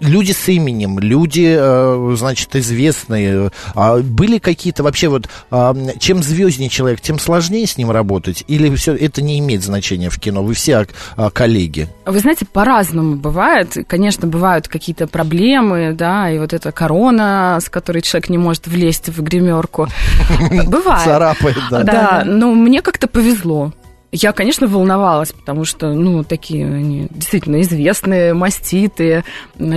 Люди 0.00 0.32
с 0.32 0.48
именем, 0.48 0.98
люди, 0.98 1.56
э, 1.56 2.14
значит, 2.16 2.54
известные. 2.56 3.50
А 3.74 3.98
были 3.98 4.38
какие-то 4.38 4.82
вообще 4.82 5.08
вот, 5.08 5.28
а, 5.50 5.74
чем 5.98 6.22
звезднее 6.22 6.68
человек, 6.68 7.00
тем 7.00 7.18
сложнее 7.18 7.66
с 7.66 7.76
ним 7.78 7.90
работать? 7.90 8.44
Или 8.48 8.74
все 8.74 8.94
это 8.94 9.22
не 9.22 9.38
имеет 9.38 9.62
значения 9.62 10.10
в 10.10 10.18
кино? 10.18 10.42
Вы 10.42 10.54
все 10.54 10.86
а, 11.16 11.30
коллеги? 11.30 11.88
Вы 12.06 12.18
знаете, 12.18 12.44
по-разному 12.44 13.16
бывает. 13.16 13.76
Конечно, 13.86 14.26
бывают 14.28 14.68
какие-то 14.68 15.06
проблемы, 15.06 15.92
да, 15.92 16.30
и 16.30 16.38
вот 16.38 16.52
эта 16.52 16.72
корона, 16.72 17.58
с 17.62 17.68
которой 17.68 18.02
человек 18.02 18.28
не 18.28 18.38
может 18.38 18.66
влезть 18.66 19.08
в 19.08 19.22
гримерку. 19.22 19.88
Бывает. 20.66 21.04
Царапает, 21.04 21.56
да. 21.70 21.82
Да, 21.82 22.22
но 22.24 22.52
мне 22.52 22.82
как-то 22.82 23.06
повезло. 23.06 23.72
Я, 24.16 24.30
конечно, 24.30 24.68
волновалась, 24.68 25.32
потому 25.32 25.64
что, 25.64 25.92
ну, 25.92 26.22
такие 26.22 26.66
они 26.66 27.08
действительно 27.10 27.60
известные, 27.62 28.32
маститые. 28.32 29.24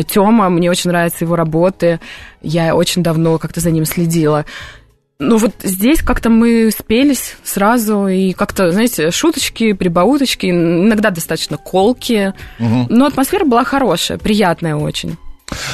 Тёма, 0.07 0.49
мне 0.49 0.69
очень 0.69 0.91
нравятся 0.91 1.25
его 1.25 1.35
работы. 1.35 1.99
Я 2.43 2.75
очень 2.75 3.01
давно 3.01 3.39
как-то 3.39 3.61
за 3.61 3.71
ним 3.71 3.85
следила. 3.85 4.45
Ну 5.17 5.37
вот 5.37 5.53
здесь 5.63 6.03
как-то 6.03 6.29
мы 6.29 6.69
спелись 6.69 7.35
сразу, 7.43 8.05
и 8.05 8.33
как-то, 8.33 8.71
знаете, 8.71 9.09
шуточки, 9.09 9.73
прибауточки, 9.73 10.51
иногда 10.51 11.09
достаточно 11.09 11.57
колки. 11.57 12.35
Угу. 12.59 12.85
Но 12.89 13.07
атмосфера 13.07 13.43
была 13.43 13.63
хорошая, 13.63 14.19
приятная 14.19 14.75
очень. 14.75 15.17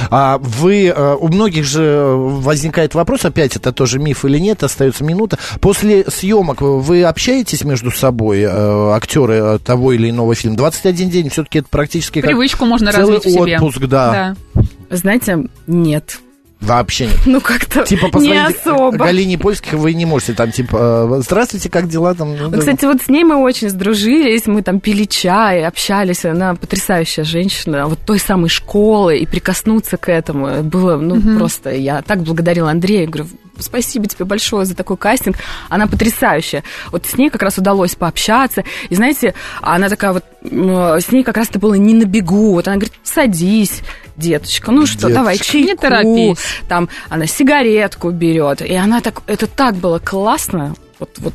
А 0.09 0.37
вы, 0.37 0.87
э, 0.87 1.15
у 1.15 1.27
многих 1.27 1.65
же 1.65 2.13
возникает 2.15 2.93
вопрос, 2.93 3.25
опять 3.25 3.55
это 3.55 3.71
тоже 3.71 3.99
миф 3.99 4.25
или 4.25 4.37
нет, 4.37 4.63
остается 4.63 5.03
минута. 5.03 5.39
После 5.59 6.05
съемок 6.05 6.61
вы 6.61 7.03
общаетесь 7.03 7.63
между 7.63 7.91
собой, 7.91 8.41
э, 8.41 8.91
актеры 8.91 9.59
того 9.59 9.93
или 9.93 10.09
иного 10.09 10.35
фильма? 10.35 10.57
21 10.57 11.09
день, 11.09 11.29
все-таки 11.29 11.59
это 11.59 11.67
практически 11.69 12.21
Привычку 12.21 12.59
как 12.59 12.67
можно 12.67 12.91
целый 12.91 13.17
развить 13.17 13.35
отпуск, 13.35 13.75
в 13.75 13.79
себе. 13.79 13.87
да. 13.87 14.35
да. 14.55 14.63
Знаете, 14.89 15.47
нет. 15.67 16.19
Вообще 16.63 17.07
нет. 17.07 17.19
Ну, 17.25 17.41
как-то 17.41 17.83
типа, 17.83 18.17
не 18.17 18.37
особо. 18.37 18.97
Галине 18.97 19.37
Польских 19.37 19.73
вы 19.73 19.93
не 19.93 20.05
можете 20.05 20.33
там, 20.33 20.51
типа, 20.51 21.09
«Э, 21.09 21.21
здравствуйте, 21.21 21.69
как 21.69 21.89
дела 21.89 22.15
там? 22.15 22.35
Ну, 22.37 22.57
кстати, 22.57 22.85
вот 22.85 23.01
с 23.01 23.09
ней 23.09 23.23
мы 23.25 23.35
очень 23.35 23.69
сдружились, 23.69 24.45
мы 24.45 24.61
там 24.61 24.79
пили 24.79 25.03
чай, 25.03 25.65
общались, 25.65 26.23
она 26.23 26.55
потрясающая 26.55 27.25
женщина, 27.25 27.87
вот 27.87 27.99
той 27.99 28.17
самой 28.19 28.49
школы, 28.49 29.17
и 29.17 29.25
прикоснуться 29.25 29.97
к 29.97 30.09
этому 30.09 30.63
было, 30.63 30.97
ну, 30.97 31.15
угу. 31.15 31.37
просто, 31.37 31.71
я 31.71 32.01
так 32.01 32.21
благодарила 32.21 32.69
Андрея, 32.71 33.07
говорю, 33.07 33.27
спасибо 33.59 34.07
тебе 34.07 34.25
большое 34.25 34.65
за 34.65 34.75
такой 34.75 34.97
кастинг, 34.97 35.37
она 35.69 35.87
потрясающая. 35.87 36.63
Вот 36.91 37.05
с 37.05 37.17
ней 37.17 37.29
как 37.29 37.43
раз 37.43 37.57
удалось 37.57 37.95
пообщаться, 37.95 38.63
и 38.89 38.95
знаете, 38.95 39.33
она 39.61 39.89
такая 39.89 40.13
вот, 40.13 40.23
с 40.41 41.11
ней 41.11 41.23
как 41.23 41.37
раз 41.37 41.49
это 41.49 41.59
было 41.59 41.73
не 41.73 41.93
на 41.93 42.05
бегу, 42.05 42.53
вот 42.53 42.67
она 42.67 42.77
говорит, 42.77 42.93
садись, 43.03 43.81
деточка, 44.15 44.71
ну 44.71 44.85
что, 44.85 45.07
деточка. 45.07 45.15
давай 45.15 45.37
чайку. 45.37 45.67
Не 45.67 45.75
торопись. 45.75 46.37
Там 46.67 46.89
она 47.09 47.27
сигаретку 47.27 48.11
берет. 48.11 48.61
И 48.61 48.73
она 48.73 49.01
так, 49.01 49.21
это 49.27 49.47
так 49.47 49.75
было 49.75 49.99
классно. 49.99 50.75
Вот, 50.99 51.09
вот 51.17 51.33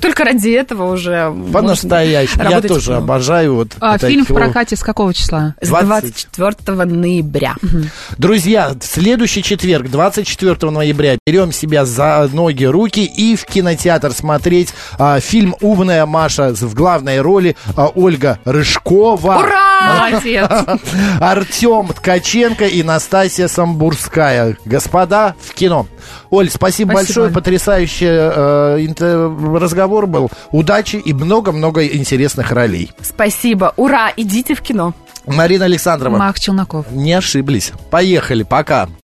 только 0.00 0.24
ради 0.24 0.50
этого 0.50 0.92
уже 0.92 1.34
По-настоящему. 1.52 2.48
Я 2.48 2.60
тоже 2.60 2.96
обожаю 2.96 3.56
вот 3.56 3.68
а, 3.80 3.98
Фильм 3.98 4.24
в 4.24 4.28
прокате 4.28 4.76
с 4.76 4.82
какого 4.82 5.12
числа? 5.12 5.54
С 5.60 5.68
24 5.68 6.84
ноября. 6.84 7.56
Угу. 7.62 7.84
Друзья, 8.18 8.74
в 8.78 8.84
следующий 8.84 9.42
четверг, 9.42 9.90
24 9.90 10.70
ноября, 10.70 11.18
берем 11.26 11.52
себя 11.52 11.84
за 11.84 12.28
ноги, 12.32 12.64
руки 12.64 13.04
и 13.04 13.36
в 13.36 13.44
кинотеатр 13.44 14.12
смотреть 14.12 14.72
а, 14.98 15.20
фильм 15.20 15.56
«Умная 15.60 16.06
Маша» 16.06 16.54
в 16.54 16.74
главной 16.74 17.20
роли 17.20 17.56
а, 17.76 17.88
Ольга 17.88 18.38
Рыжкова. 18.44 19.38
Ура! 19.38 19.65
Молодец! 19.98 20.48
Артем 21.20 21.88
Ткаченко 21.88 22.66
и 22.66 22.82
Настасья 22.82 23.48
Самбурская. 23.48 24.56
Господа, 24.64 25.34
в 25.40 25.54
кино. 25.54 25.86
Оль, 26.30 26.50
спасибо, 26.50 26.92
спасибо. 26.92 27.06
большое, 27.06 27.30
потрясающий 27.30 28.06
э, 28.06 29.58
разговор 29.58 30.06
был. 30.06 30.30
Удачи 30.50 30.96
и 30.96 31.12
много-много 31.12 31.86
интересных 31.86 32.52
ролей. 32.52 32.92
Спасибо, 33.00 33.72
ура, 33.76 34.12
идите 34.16 34.54
в 34.54 34.60
кино. 34.60 34.94
Марина 35.26 35.64
Александровна. 35.64 36.18
Мах 36.18 36.38
Челноков. 36.38 36.90
Не 36.92 37.14
ошиблись. 37.14 37.72
Поехали, 37.90 38.44
пока. 38.44 38.88